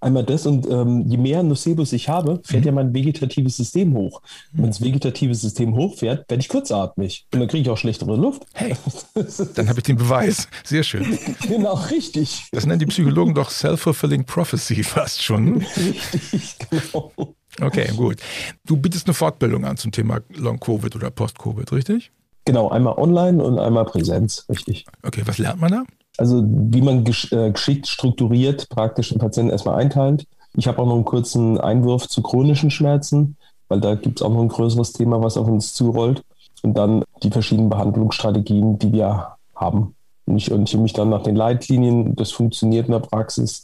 Einmal 0.00 0.24
das 0.24 0.46
und 0.46 0.68
ähm, 0.68 1.04
je 1.06 1.16
mehr 1.16 1.42
Nocebus 1.42 1.92
ich 1.92 2.08
habe, 2.08 2.40
fährt 2.44 2.62
mhm. 2.62 2.66
ja 2.66 2.72
mein 2.72 2.94
vegetatives 2.94 3.56
System 3.56 3.94
hoch. 3.94 4.20
Und 4.52 4.62
wenn 4.62 4.68
das 4.68 4.80
vegetative 4.80 5.34
System 5.34 5.74
hochfährt, 5.74 6.28
werde 6.28 6.40
ich 6.40 6.48
kurzatmig 6.48 7.26
und 7.32 7.40
dann 7.40 7.48
kriege 7.48 7.62
ich 7.62 7.70
auch 7.70 7.78
schlechtere 7.78 8.16
Luft. 8.16 8.44
Hey, 8.54 8.74
dann 9.54 9.68
habe 9.68 9.78
ich 9.78 9.84
den 9.84 9.96
Beweis. 9.96 10.48
Sehr 10.64 10.82
schön. 10.82 11.18
Genau, 11.46 11.74
richtig. 11.74 12.48
Das 12.52 12.66
nennen 12.66 12.80
die 12.80 12.86
Psychologen 12.86 13.34
doch 13.34 13.50
Self-Fulfilling 13.50 14.24
Prophecy 14.24 14.82
fast 14.82 15.22
schon. 15.22 15.58
Richtig, 15.58 16.56
genau. 16.70 17.12
Okay, 17.60 17.90
gut. 17.96 18.16
Du 18.64 18.76
bietest 18.76 19.06
eine 19.06 19.14
Fortbildung 19.14 19.64
an 19.64 19.76
zum 19.76 19.92
Thema 19.92 20.20
Long-Covid 20.34 20.94
oder 20.96 21.10
Post-Covid, 21.10 21.70
richtig? 21.72 22.10
Genau, 22.44 22.68
einmal 22.68 22.94
online 22.96 23.42
und 23.42 23.58
einmal 23.58 23.84
Präsenz, 23.84 24.44
richtig. 24.48 24.86
Okay, 25.02 25.22
was 25.24 25.38
lernt 25.38 25.60
man 25.60 25.70
da? 25.70 25.84
Also 26.18 26.44
wie 26.46 26.82
man 26.82 27.04
gesch 27.04 27.32
äh, 27.32 27.50
geschickt 27.50 27.88
strukturiert 27.88 28.68
praktisch 28.68 29.10
den 29.10 29.18
Patienten 29.18 29.50
erstmal 29.50 29.76
einteilt. 29.76 30.26
Ich 30.54 30.66
habe 30.66 30.80
auch 30.80 30.86
noch 30.86 30.94
einen 30.94 31.04
kurzen 31.04 31.60
Einwurf 31.60 32.08
zu 32.08 32.22
chronischen 32.22 32.70
Schmerzen, 32.70 33.36
weil 33.68 33.80
da 33.80 33.94
gibt 33.94 34.20
es 34.20 34.22
auch 34.26 34.32
noch 34.32 34.42
ein 34.42 34.48
größeres 34.48 34.92
Thema, 34.92 35.22
was 35.22 35.36
auf 35.36 35.48
uns 35.48 35.74
zurollt. 35.74 36.22
Und 36.62 36.74
dann 36.74 37.04
die 37.22 37.30
verschiedenen 37.30 37.68
Behandlungsstrategien, 37.68 38.78
die 38.78 38.92
wir 38.92 39.36
haben. 39.54 39.94
Und 40.24 40.36
ich 40.38 40.50
orientiere 40.50 40.82
mich 40.82 40.94
dann 40.94 41.10
nach 41.10 41.22
den 41.22 41.36
Leitlinien. 41.36 42.16
Das 42.16 42.32
funktioniert 42.32 42.86
in 42.86 42.92
der 42.92 43.00
Praxis 43.00 43.62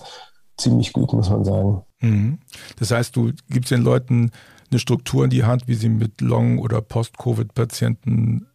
ziemlich 0.57 0.93
gut, 0.93 1.13
muss 1.13 1.31
man 1.31 1.45
sagen. 1.45 1.83
Mhm. 2.01 2.39
Das 2.79 2.91
heißt, 2.91 3.17
du 3.17 3.33
gibst 3.49 3.71
den 3.71 3.83
Leuten 3.83 4.31
eine 4.71 4.79
Struktur 4.79 5.25
in 5.25 5.31
die 5.31 5.45
Hand, 5.45 5.69
wie 5.69 5.75
sie 5.75 5.89
mit 5.89 6.21
Long- 6.21 6.59
oder 6.59 6.81
Post-Covid-Patienten 6.81 8.47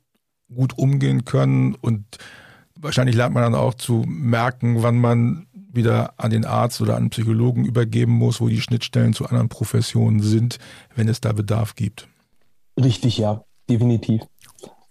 gut 0.53 0.77
umgehen 0.77 1.25
können 1.25 1.75
und 1.75 2.05
Wahrscheinlich 2.79 3.15
lernt 3.15 3.33
man 3.33 3.43
dann 3.43 3.55
auch 3.55 3.73
zu 3.73 4.03
merken, 4.07 4.83
wann 4.83 4.97
man 4.97 5.47
wieder 5.73 6.13
an 6.17 6.31
den 6.31 6.45
Arzt 6.45 6.81
oder 6.81 6.95
an 6.95 7.05
den 7.05 7.09
Psychologen 7.09 7.65
übergeben 7.65 8.11
muss, 8.13 8.41
wo 8.41 8.47
die 8.47 8.61
Schnittstellen 8.61 9.13
zu 9.13 9.25
anderen 9.25 9.49
Professionen 9.49 10.21
sind, 10.21 10.59
wenn 10.95 11.07
es 11.07 11.21
da 11.21 11.33
Bedarf 11.33 11.75
gibt. 11.75 12.07
Richtig, 12.81 13.17
ja, 13.17 13.43
definitiv. 13.69 14.23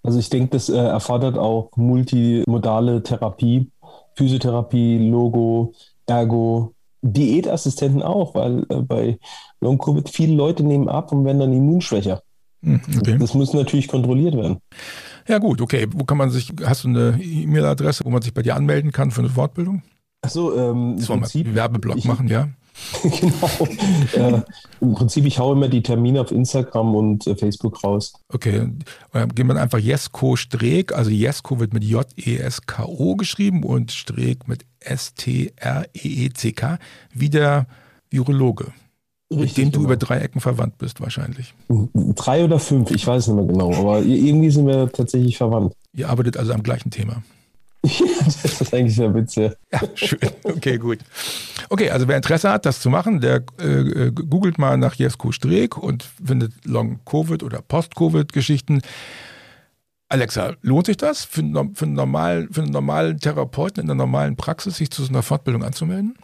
Also 0.03 0.19
ich 0.19 0.31
denke, 0.31 0.51
das 0.51 0.69
äh, 0.69 0.77
erfordert 0.77 1.37
auch 1.37 1.71
multimodale 1.77 3.03
Therapie, 3.03 3.71
Physiotherapie, 4.15 4.99
Logo, 5.11 5.75
Ergo, 6.07 6.75
Diätassistenten 7.03 8.03
auch, 8.03 8.35
weil 8.35 8.65
äh, 8.69 8.83
bei 8.83 9.19
Long-Covid 9.61 10.09
viele 10.09 10.35
Leute 10.35 10.63
nehmen 10.63 10.89
ab 10.89 11.13
und 11.13 11.25
werden 11.25 11.41
dann 11.41 11.53
immunschwächer. 11.53 12.23
Hm, 12.63 12.81
okay. 12.99 13.17
Das 13.19 13.35
muss 13.35 13.53
natürlich 13.53 13.89
kontrolliert 13.89 14.37
werden. 14.37 14.59
Ja 15.29 15.39
gut, 15.39 15.61
okay. 15.61 15.87
Wo 15.91 16.05
kann 16.05 16.19
man 16.19 16.31
sich, 16.31 16.53
hast 16.65 16.85
du 16.85 16.89
eine 16.89 17.19
E-Mail-Adresse, 17.21 18.05
wo 18.05 18.11
man 18.11 18.23
sich 18.23 18.33
bei 18.33 18.43
dir 18.43 18.55
anmelden 18.57 18.93
kann 18.93 19.11
für 19.11 19.21
eine 19.21 19.31
Fortbildung? 19.31 19.83
Achso, 20.23 20.55
ähm, 20.57 20.97
im 20.99 21.05
Prinzip. 21.05 21.55
Werbeblock 21.55 21.99
ich, 21.99 22.05
machen, 22.05 22.29
ja. 22.29 22.49
genau. 23.03 23.69
äh, 24.13 24.43
Im 24.81 24.93
Prinzip, 24.95 25.25
ich 25.25 25.39
haue 25.39 25.57
immer 25.57 25.69
die 25.69 25.83
Termine 25.83 26.21
auf 26.21 26.31
Instagram 26.31 26.95
und 26.95 27.27
äh, 27.27 27.35
Facebook 27.35 27.83
raus. 27.83 28.13
Okay, 28.29 28.69
dann 29.13 29.35
gehen 29.35 29.47
wir 29.47 29.57
einfach 29.57 29.79
Jesko 29.79 30.37
Streeck, 30.37 30.93
also 30.93 31.11
Jesko 31.11 31.59
wird 31.59 31.73
mit 31.73 31.85
J-E-S-K-O 31.85 33.17
geschrieben 33.17 33.65
und 33.65 33.93
Streeck 33.93 34.47
mit 34.47 34.67
S-T-R-E-E-C-K, 34.81 36.79
wie 37.15 37.31
der 37.31 37.67
Virologe. 38.11 38.73
Richtig, 39.31 39.49
mit 39.49 39.57
dem 39.57 39.73
du 39.73 39.79
genau. 39.79 39.85
über 39.89 39.97
drei 39.97 40.19
Ecken 40.19 40.41
verwandt 40.41 40.79
bist, 40.79 41.01
wahrscheinlich. 41.01 41.53
Drei 41.69 42.45
oder 42.45 42.61
fünf, 42.61 42.93
ich 42.93 43.07
weiß 43.07 43.27
nicht 43.27 43.37
mehr 43.37 43.45
genau, 43.47 43.75
aber 43.75 44.03
irgendwie 44.03 44.51
sind 44.51 44.67
wir 44.69 44.91
tatsächlich 44.93 45.37
verwandt. 45.37 45.75
Ihr 45.93 46.09
arbeitet 46.09 46.37
also 46.37 46.53
am 46.53 46.63
gleichen 46.63 46.91
Thema. 46.91 47.23
Das 48.25 48.61
ist 48.61 48.75
eigentlich 48.75 48.97
der 48.97 49.15
Witz, 49.15 49.35
ja. 49.37 49.53
ja. 49.73 49.81
schön. 49.95 50.19
Okay, 50.43 50.79
gut. 50.79 50.99
Okay, 51.69 51.91
also 51.91 52.09
wer 52.09 52.17
Interesse 52.17 52.51
hat, 52.51 52.67
das 52.67 52.81
zu 52.81 52.91
machen, 52.91 53.21
der 53.21 53.43
äh, 53.59 54.11
googelt 54.11 54.59
mal 54.59 54.77
nach 54.77 54.95
Jesko 54.95 55.33
Streeck 55.33 55.77
und 55.77 56.05
findet 56.25 56.53
Long-Covid 56.65 57.43
oder 57.43 57.63
Post-Covid-Geschichten. 57.63 58.83
Alexa, 60.09 60.55
lohnt 60.63 60.87
sich 60.87 60.97
das 60.97 61.25
für, 61.25 61.43
für, 61.75 61.85
einen 61.85 61.95
normalen, 61.95 62.53
für 62.53 62.63
einen 62.63 62.73
normalen 62.73 63.19
Therapeuten 63.19 63.83
in 63.83 63.87
der 63.87 63.97
normalen 63.97 64.37
Praxis, 64.37 64.77
sich 64.77 64.91
zu 64.91 65.03
so 65.03 65.09
einer 65.09 65.23
Fortbildung 65.23 65.65
anzumelden? 65.65 66.17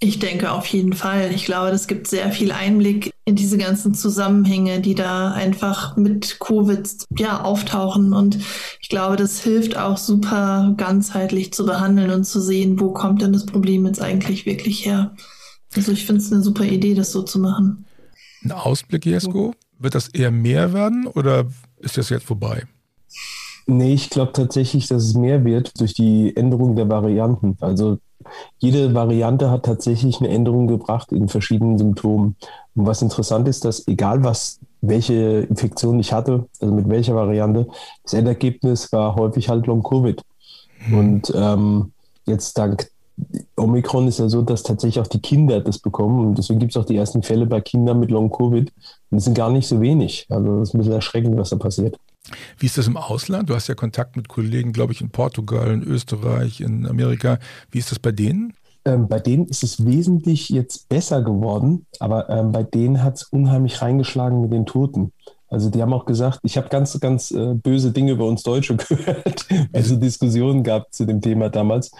Ich 0.00 0.20
denke 0.20 0.52
auf 0.52 0.66
jeden 0.66 0.92
Fall. 0.92 1.32
Ich 1.34 1.44
glaube, 1.44 1.72
das 1.72 1.88
gibt 1.88 2.06
sehr 2.06 2.30
viel 2.30 2.52
Einblick 2.52 3.10
in 3.24 3.34
diese 3.34 3.58
ganzen 3.58 3.94
Zusammenhänge, 3.94 4.80
die 4.80 4.94
da 4.94 5.32
einfach 5.32 5.96
mit 5.96 6.38
Covid 6.38 6.88
ja 7.18 7.42
auftauchen. 7.42 8.12
Und 8.12 8.38
ich 8.80 8.88
glaube, 8.88 9.16
das 9.16 9.40
hilft 9.40 9.76
auch 9.76 9.98
super 9.98 10.72
ganzheitlich 10.76 11.52
zu 11.52 11.66
behandeln 11.66 12.10
und 12.10 12.24
zu 12.24 12.40
sehen, 12.40 12.78
wo 12.78 12.92
kommt 12.92 13.22
denn 13.22 13.32
das 13.32 13.44
Problem 13.44 13.86
jetzt 13.86 14.00
eigentlich 14.00 14.46
wirklich 14.46 14.86
her. 14.86 15.16
Also 15.74 15.90
ich 15.90 16.06
finde 16.06 16.22
es 16.22 16.32
eine 16.32 16.42
super 16.42 16.64
Idee, 16.64 16.94
das 16.94 17.10
so 17.10 17.22
zu 17.22 17.40
machen. 17.40 17.84
Ein 18.44 18.52
Ausblick, 18.52 19.04
Jesko? 19.04 19.52
Wird 19.80 19.96
das 19.96 20.08
eher 20.08 20.30
mehr 20.30 20.72
werden 20.72 21.08
oder 21.08 21.46
ist 21.78 21.98
das 21.98 22.08
jetzt 22.08 22.24
vorbei? 22.24 22.64
Nee, 23.66 23.94
ich 23.94 24.10
glaube 24.10 24.32
tatsächlich, 24.32 24.86
dass 24.86 25.04
es 25.04 25.14
mehr 25.14 25.44
wird 25.44 25.78
durch 25.80 25.92
die 25.92 26.34
Änderung 26.36 26.76
der 26.76 26.88
Varianten. 26.88 27.56
Also 27.60 27.98
jede 28.58 28.94
Variante 28.94 29.50
hat 29.50 29.64
tatsächlich 29.64 30.20
eine 30.20 30.28
Änderung 30.28 30.66
gebracht 30.66 31.12
in 31.12 31.28
verschiedenen 31.28 31.78
Symptomen. 31.78 32.36
Und 32.74 32.86
was 32.86 33.02
interessant 33.02 33.48
ist, 33.48 33.64
dass 33.64 33.86
egal 33.88 34.24
was, 34.24 34.60
welche 34.80 35.40
Infektion 35.48 35.98
ich 35.98 36.12
hatte, 36.12 36.46
also 36.60 36.74
mit 36.74 36.88
welcher 36.88 37.14
Variante, 37.14 37.66
das 38.04 38.14
Endergebnis 38.14 38.92
war 38.92 39.16
häufig 39.16 39.48
halt 39.48 39.66
Long-Covid. 39.66 40.22
Mhm. 40.88 40.98
Und 40.98 41.32
ähm, 41.34 41.92
jetzt 42.26 42.58
dank 42.58 42.88
Omikron 43.56 44.06
ist 44.06 44.18
ja 44.18 44.28
so, 44.28 44.42
dass 44.42 44.62
tatsächlich 44.62 45.00
auch 45.02 45.08
die 45.08 45.20
Kinder 45.20 45.60
das 45.60 45.78
bekommen. 45.78 46.24
Und 46.24 46.38
deswegen 46.38 46.60
gibt 46.60 46.72
es 46.72 46.76
auch 46.76 46.84
die 46.84 46.96
ersten 46.96 47.22
Fälle 47.22 47.46
bei 47.46 47.60
Kindern 47.60 47.98
mit 48.00 48.10
Long-Covid. 48.10 48.70
Und 49.10 49.16
das 49.16 49.24
sind 49.24 49.34
gar 49.34 49.50
nicht 49.50 49.66
so 49.66 49.80
wenig. 49.80 50.26
Also 50.28 50.60
das 50.60 50.68
ist 50.68 50.74
ein 50.74 50.78
bisschen 50.78 50.94
erschreckend, 50.94 51.36
was 51.36 51.50
da 51.50 51.56
passiert. 51.56 51.98
Wie 52.58 52.66
ist 52.66 52.78
das 52.78 52.86
im 52.86 52.96
Ausland? 52.96 53.50
Du 53.50 53.54
hast 53.54 53.68
ja 53.68 53.74
Kontakt 53.74 54.16
mit 54.16 54.28
Kollegen, 54.28 54.72
glaube 54.72 54.92
ich, 54.92 55.00
in 55.00 55.10
Portugal, 55.10 55.70
in 55.70 55.82
Österreich, 55.82 56.60
in 56.60 56.86
Amerika. 56.86 57.38
Wie 57.70 57.78
ist 57.78 57.90
das 57.90 57.98
bei 57.98 58.12
denen? 58.12 58.54
Ähm, 58.84 59.08
bei 59.08 59.18
denen 59.18 59.46
ist 59.46 59.62
es 59.62 59.84
wesentlich 59.84 60.48
jetzt 60.48 60.88
besser 60.88 61.22
geworden, 61.22 61.86
aber 61.98 62.28
ähm, 62.30 62.52
bei 62.52 62.62
denen 62.62 63.02
hat 63.02 63.16
es 63.16 63.24
unheimlich 63.24 63.82
reingeschlagen 63.82 64.40
mit 64.40 64.52
den 64.52 64.66
Toten. 64.66 65.12
Also 65.48 65.70
die 65.70 65.80
haben 65.80 65.92
auch 65.92 66.04
gesagt, 66.04 66.40
ich 66.42 66.56
habe 66.56 66.68
ganz, 66.68 66.98
ganz 67.00 67.30
äh, 67.30 67.54
böse 67.54 67.90
Dinge 67.90 68.12
über 68.12 68.26
uns 68.26 68.42
Deutsche 68.42 68.76
gehört, 68.88 69.46
weil 69.50 69.82
es 69.82 69.98
Diskussionen 69.98 70.62
gab 70.62 70.92
zu 70.92 71.06
dem 71.06 71.20
Thema 71.20 71.48
damals, 71.48 71.90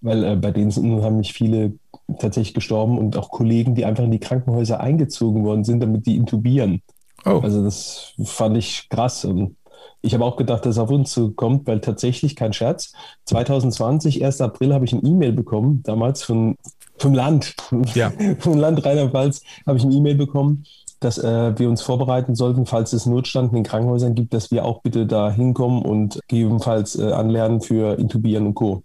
weil 0.00 0.24
äh, 0.24 0.36
bei 0.36 0.50
denen 0.50 0.70
sind 0.70 0.90
unheimlich 0.90 1.32
viele 1.32 1.74
tatsächlich 2.18 2.54
gestorben 2.54 2.98
und 2.98 3.16
auch 3.16 3.30
Kollegen, 3.30 3.74
die 3.74 3.84
einfach 3.84 4.04
in 4.04 4.10
die 4.10 4.18
Krankenhäuser 4.18 4.80
eingezogen 4.80 5.44
worden 5.44 5.64
sind, 5.64 5.80
damit 5.80 6.06
die 6.06 6.16
intubieren. 6.16 6.82
Oh. 7.24 7.40
Also 7.42 7.62
das 7.62 8.14
fand 8.24 8.56
ich 8.56 8.88
krass. 8.88 9.24
Und 9.24 9.56
ich 10.02 10.14
habe 10.14 10.24
auch 10.24 10.36
gedacht, 10.36 10.64
dass 10.64 10.76
es 10.76 10.78
auf 10.78 10.90
uns 10.90 11.10
zukommt, 11.10 11.66
weil 11.66 11.80
tatsächlich, 11.80 12.36
kein 12.36 12.52
Scherz, 12.52 12.92
2020, 13.26 14.24
1. 14.24 14.40
April, 14.40 14.72
habe 14.72 14.84
ich 14.84 14.92
ein 14.92 15.04
E-Mail 15.04 15.32
bekommen, 15.32 15.82
damals 15.82 16.22
von, 16.22 16.56
vom 16.98 17.14
Land, 17.14 17.54
ja. 17.94 18.12
vom 18.38 18.58
Land 18.58 18.84
Rheinland-Pfalz, 18.84 19.42
habe 19.66 19.78
ich 19.78 19.84
ein 19.84 19.92
E-Mail 19.92 20.14
bekommen, 20.14 20.64
dass 21.00 21.18
äh, 21.18 21.58
wir 21.58 21.68
uns 21.68 21.82
vorbereiten 21.82 22.34
sollten, 22.34 22.66
falls 22.66 22.92
es 22.92 23.06
Notstand 23.06 23.50
in 23.50 23.56
den 23.56 23.64
Krankenhäusern 23.64 24.14
gibt, 24.14 24.34
dass 24.34 24.50
wir 24.50 24.64
auch 24.64 24.82
bitte 24.82 25.06
da 25.06 25.30
hinkommen 25.30 25.82
und 25.82 26.20
gegebenenfalls 26.28 26.98
äh, 26.98 27.12
anlernen 27.12 27.60
für 27.60 27.98
Intubieren 27.98 28.46
und 28.46 28.54
Co. 28.54 28.82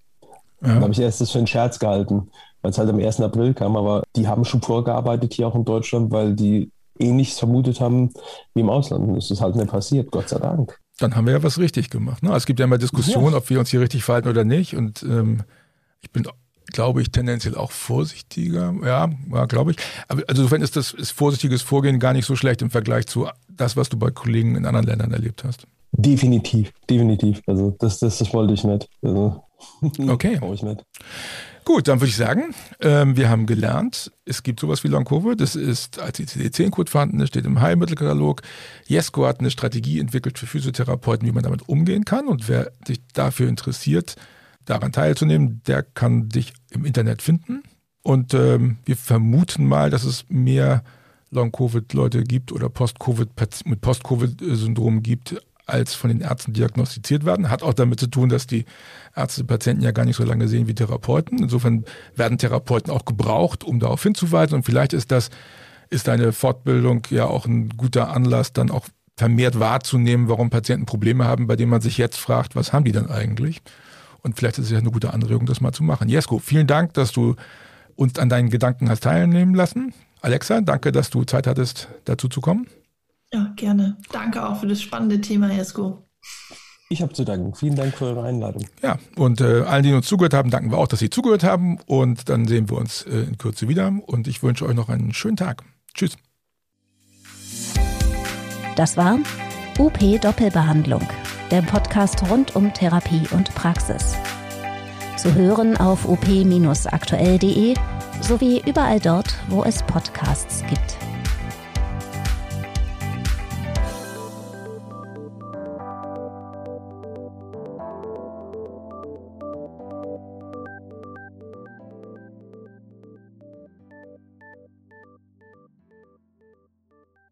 Ja. 0.62 0.76
Da 0.76 0.82
habe 0.82 0.92
ich 0.92 1.00
erst 1.00 1.22
das 1.22 1.32
für 1.32 1.38
einen 1.38 1.48
Scherz 1.48 1.80
gehalten, 1.80 2.30
weil 2.62 2.72
es 2.72 2.78
halt 2.78 2.90
am 2.90 3.00
1. 3.00 3.22
April 3.22 3.54
kam, 3.54 3.76
aber 3.76 4.04
die 4.16 4.28
haben 4.28 4.46
schon 4.46 4.62
vorgearbeitet 4.62 5.34
hier 5.34 5.48
auch 5.48 5.56
in 5.56 5.66
Deutschland, 5.66 6.12
weil 6.12 6.34
die 6.34 6.72
ähnliches 6.98 7.40
vermutet 7.40 7.82
haben 7.82 8.12
wie 8.54 8.62
im 8.62 8.70
Ausland. 8.70 9.08
Und 9.08 9.16
das 9.16 9.30
ist 9.30 9.42
halt 9.42 9.56
nicht 9.58 9.68
passiert, 9.68 10.12
Gott 10.12 10.30
sei 10.30 10.40
Dank 10.40 10.80
dann 11.00 11.16
haben 11.16 11.26
wir 11.26 11.34
ja 11.34 11.44
was 11.44 11.60
richtig 11.60 11.90
gemacht. 11.90 12.24
Ne? 12.24 12.34
Es 12.36 12.46
gibt 12.46 12.60
ja 12.60 12.66
immer 12.66 12.78
Diskussionen, 12.78 13.32
ja. 13.32 13.38
ob 13.38 13.50
wir 13.50 13.60
uns 13.60 13.70
hier 13.70 13.82
richtig 13.82 14.04
verhalten 14.04 14.30
oder 14.30 14.44
nicht. 14.44 14.76
Und 14.76 15.04
ähm, 15.04 15.44
ich 16.02 16.12
bin, 16.12 16.26
glaube 16.68 17.02
ich, 17.02 17.12
tendenziell 17.12 17.56
auch 17.56 17.72
vorsichtiger. 17.72 18.74
Ja, 18.84 19.10
ja 19.32 19.46
glaube 19.46 19.72
ich. 19.72 19.78
Aber 20.08 20.24
also 20.28 20.42
insofern 20.42 20.62
ist 20.62 20.76
das 20.76 20.94
ist 20.94 21.12
vorsichtiges 21.12 21.62
Vorgehen 21.62 22.00
gar 22.00 22.14
nicht 22.14 22.26
so 22.26 22.36
schlecht 22.36 22.62
im 22.62 22.70
Vergleich 22.70 23.08
zu 23.08 23.28
das, 23.50 23.76
was 23.76 23.90
du 23.90 23.98
bei 23.98 24.12
Kollegen 24.12 24.56
in 24.56 24.66
anderen 24.66 24.88
Ländern 24.88 25.12
erlebt 25.12 25.44
hast. 25.44 25.68
Definitiv, 25.92 26.72
definitiv. 26.90 27.42
Also 27.48 27.76
das, 27.80 28.00
das, 28.00 28.18
das 28.18 28.34
wollte 28.34 28.54
ich 28.54 28.64
nicht. 28.64 28.90
Also, 29.02 29.44
okay. 30.08 30.40
ich 30.54 30.64
nicht. 30.64 30.84
Gut, 31.66 31.88
dann 31.88 32.00
würde 32.00 32.10
ich 32.10 32.16
sagen, 32.16 32.54
ähm, 32.80 33.18
wir 33.18 33.28
haben 33.28 33.48
gelernt, 33.48 34.12
es 34.24 34.44
gibt 34.44 34.60
sowas 34.60 34.84
wie 34.84 34.88
Long-Covid, 34.88 35.42
das 35.42 35.56
ist 35.56 35.98
als 35.98 36.20
ICD-10-Code 36.20 36.92
vorhanden, 36.92 37.18
das 37.18 37.30
steht 37.30 37.46
im 37.46 37.60
Heilmittelkatalog. 37.60 38.44
Jesko 38.86 39.26
hat 39.26 39.40
eine 39.40 39.50
Strategie 39.50 40.00
entwickelt 40.00 40.38
für 40.38 40.46
Physiotherapeuten, 40.46 41.28
wie 41.28 41.32
man 41.32 41.42
damit 41.42 41.68
umgehen 41.68 42.06
kann 42.06 42.28
und 42.28 42.48
wer 42.48 42.72
sich 42.86 43.02
dafür 43.14 43.50
interessiert, 43.50 44.16
daran 44.66 44.92
teilzunehmen, 44.92 45.64
der 45.66 45.82
kann 45.82 46.30
dich 46.30 46.54
im 46.70 46.86
Internet 46.86 47.24
finden. 47.24 47.64
Und 48.04 48.36
ähm, 48.36 48.78
wir 48.86 48.96
vermuten 48.96 49.66
mal, 49.66 49.90
dass 49.90 50.04
es 50.04 50.26
mehr 50.30 50.84
Long-Covid-Leute 51.32 52.24
gibt 52.24 52.52
oder 52.52 52.70
Post-Covid 52.70 53.30
mit 53.66 53.82
Post-Covid-Syndrom 53.82 55.02
gibt, 55.02 55.42
als 55.66 55.96
von 55.96 56.10
den 56.10 56.22
Ärzten 56.22 56.54
diagnostiziert 56.54 57.26
werden. 57.26 57.50
Hat 57.50 57.64
auch 57.64 57.74
damit 57.74 58.00
zu 58.00 58.08
tun, 58.08 58.30
dass 58.30 58.48
die 58.48 58.66
Ärzte 59.16 59.44
Patienten 59.44 59.84
ja 59.84 59.92
gar 59.92 60.06
nicht 60.06 60.18
so 60.18 60.24
lange 60.24 60.48
sehen 60.48 60.68
wie 60.68 60.76
Therapeuten. 60.76 61.40
Insofern 61.40 61.86
werden 62.16 62.38
Therapeuten 62.38 62.92
auch 62.92 63.06
gebraucht, 63.06 63.64
um 63.64 63.80
darauf 63.80 64.04
hinzuweisen. 64.04 64.56
Und 64.56 64.64
vielleicht 64.64 64.94
ist 64.94 65.12
das, 65.12 65.30
ist 65.90 66.10
eine 66.10 66.34
Fortbildung 66.34 67.08
ja 67.10 67.26
auch 67.26 67.46
ein 67.46 67.70
guter 67.70 68.10
Anlass, 68.10 68.54
dann 68.54 68.72
auch 68.72 68.88
vermehrt 69.18 69.60
wahrzunehmen, 69.60 70.28
warum 70.28 70.50
Patienten 70.50 70.86
Probleme 70.86 71.26
haben, 71.26 71.48
bei 71.48 71.56
denen 71.56 71.72
man 71.72 71.82
sich 71.82 71.98
jetzt 71.98 72.18
fragt, 72.18 72.56
was 72.56 72.74
haben 72.74 72.84
die 72.84 72.92
denn 72.92 73.10
eigentlich? 73.10 73.62
Und 74.22 74.38
vielleicht 74.38 74.58
ist 74.58 74.66
es 74.66 74.72
ja 74.72 74.80
eine 74.80 74.92
gute 74.92 75.14
Anregung, 75.14 75.46
das 75.46 75.62
mal 75.62 75.72
zu 75.72 75.84
machen. 75.84 76.10
Jesko, 76.10 76.40
vielen 76.40 76.68
Dank, 76.68 76.94
dass 76.96 77.12
du 77.12 77.36
uns 77.96 78.20
an 78.20 78.30
deinen 78.30 78.50
Gedanken 78.50 78.90
hast 78.90 79.04
teilnehmen 79.04 79.56
lassen. 79.56 79.94
Alexa, 80.22 80.62
danke, 80.62 80.92
dass 80.92 81.10
du 81.10 81.24
Zeit 81.24 81.48
hattest, 81.48 81.88
dazu 82.04 82.28
zu 82.28 82.42
kommen. 82.42 82.68
Ja, 83.34 83.54
gerne. 83.56 83.98
Danke 84.12 84.48
auch 84.48 84.60
für 84.60 84.68
das 84.68 84.82
spannende 84.82 85.22
Thema, 85.22 85.52
Jesko. 85.52 86.08
Ich 86.90 87.02
habe 87.02 87.14
zu 87.14 87.24
danken. 87.24 87.56
Vielen 87.56 87.76
Dank 87.76 87.96
für 87.96 88.06
eure 88.06 88.24
Einladung. 88.24 88.66
Ja, 88.84 89.00
und 89.16 89.42
äh, 89.42 89.62
allen, 89.62 89.84
die 89.84 89.94
uns 89.94 90.08
zugehört 90.08 90.34
haben, 90.34 90.52
danken 90.52 90.72
wir 90.72 90.78
auch, 90.78 90.88
dass 90.88 91.00
sie 91.00 91.10
zugehört 91.10 91.44
haben. 91.44 91.80
Und 91.88 92.30
dann 92.30 92.48
sehen 92.48 92.70
wir 92.70 92.78
uns 92.78 93.02
äh, 93.04 93.22
in 93.22 93.38
Kürze 93.38 93.68
wieder. 93.68 93.92
Und 94.06 94.28
ich 94.28 94.44
wünsche 94.44 94.66
euch 94.66 94.76
noch 94.76 94.90
einen 94.90 95.14
schönen 95.14 95.38
Tag. 95.38 95.64
Tschüss. 95.94 96.16
Das 98.76 98.98
war 98.98 99.18
UP 99.80 100.22
Doppelbehandlung, 100.22 101.08
der 101.50 101.62
Podcast 101.62 102.30
rund 102.30 102.56
um 102.56 102.74
Therapie 102.74 103.24
und 103.32 103.54
Praxis. 103.56 104.16
Zu 105.18 105.34
hören 105.34 105.78
auf 105.78 106.08
op-aktuell.de 106.08 107.74
sowie 108.22 108.62
überall 108.66 109.00
dort, 109.00 109.36
wo 109.50 109.64
es 109.64 109.82
Podcasts 109.84 110.64
gibt. 110.70 111.05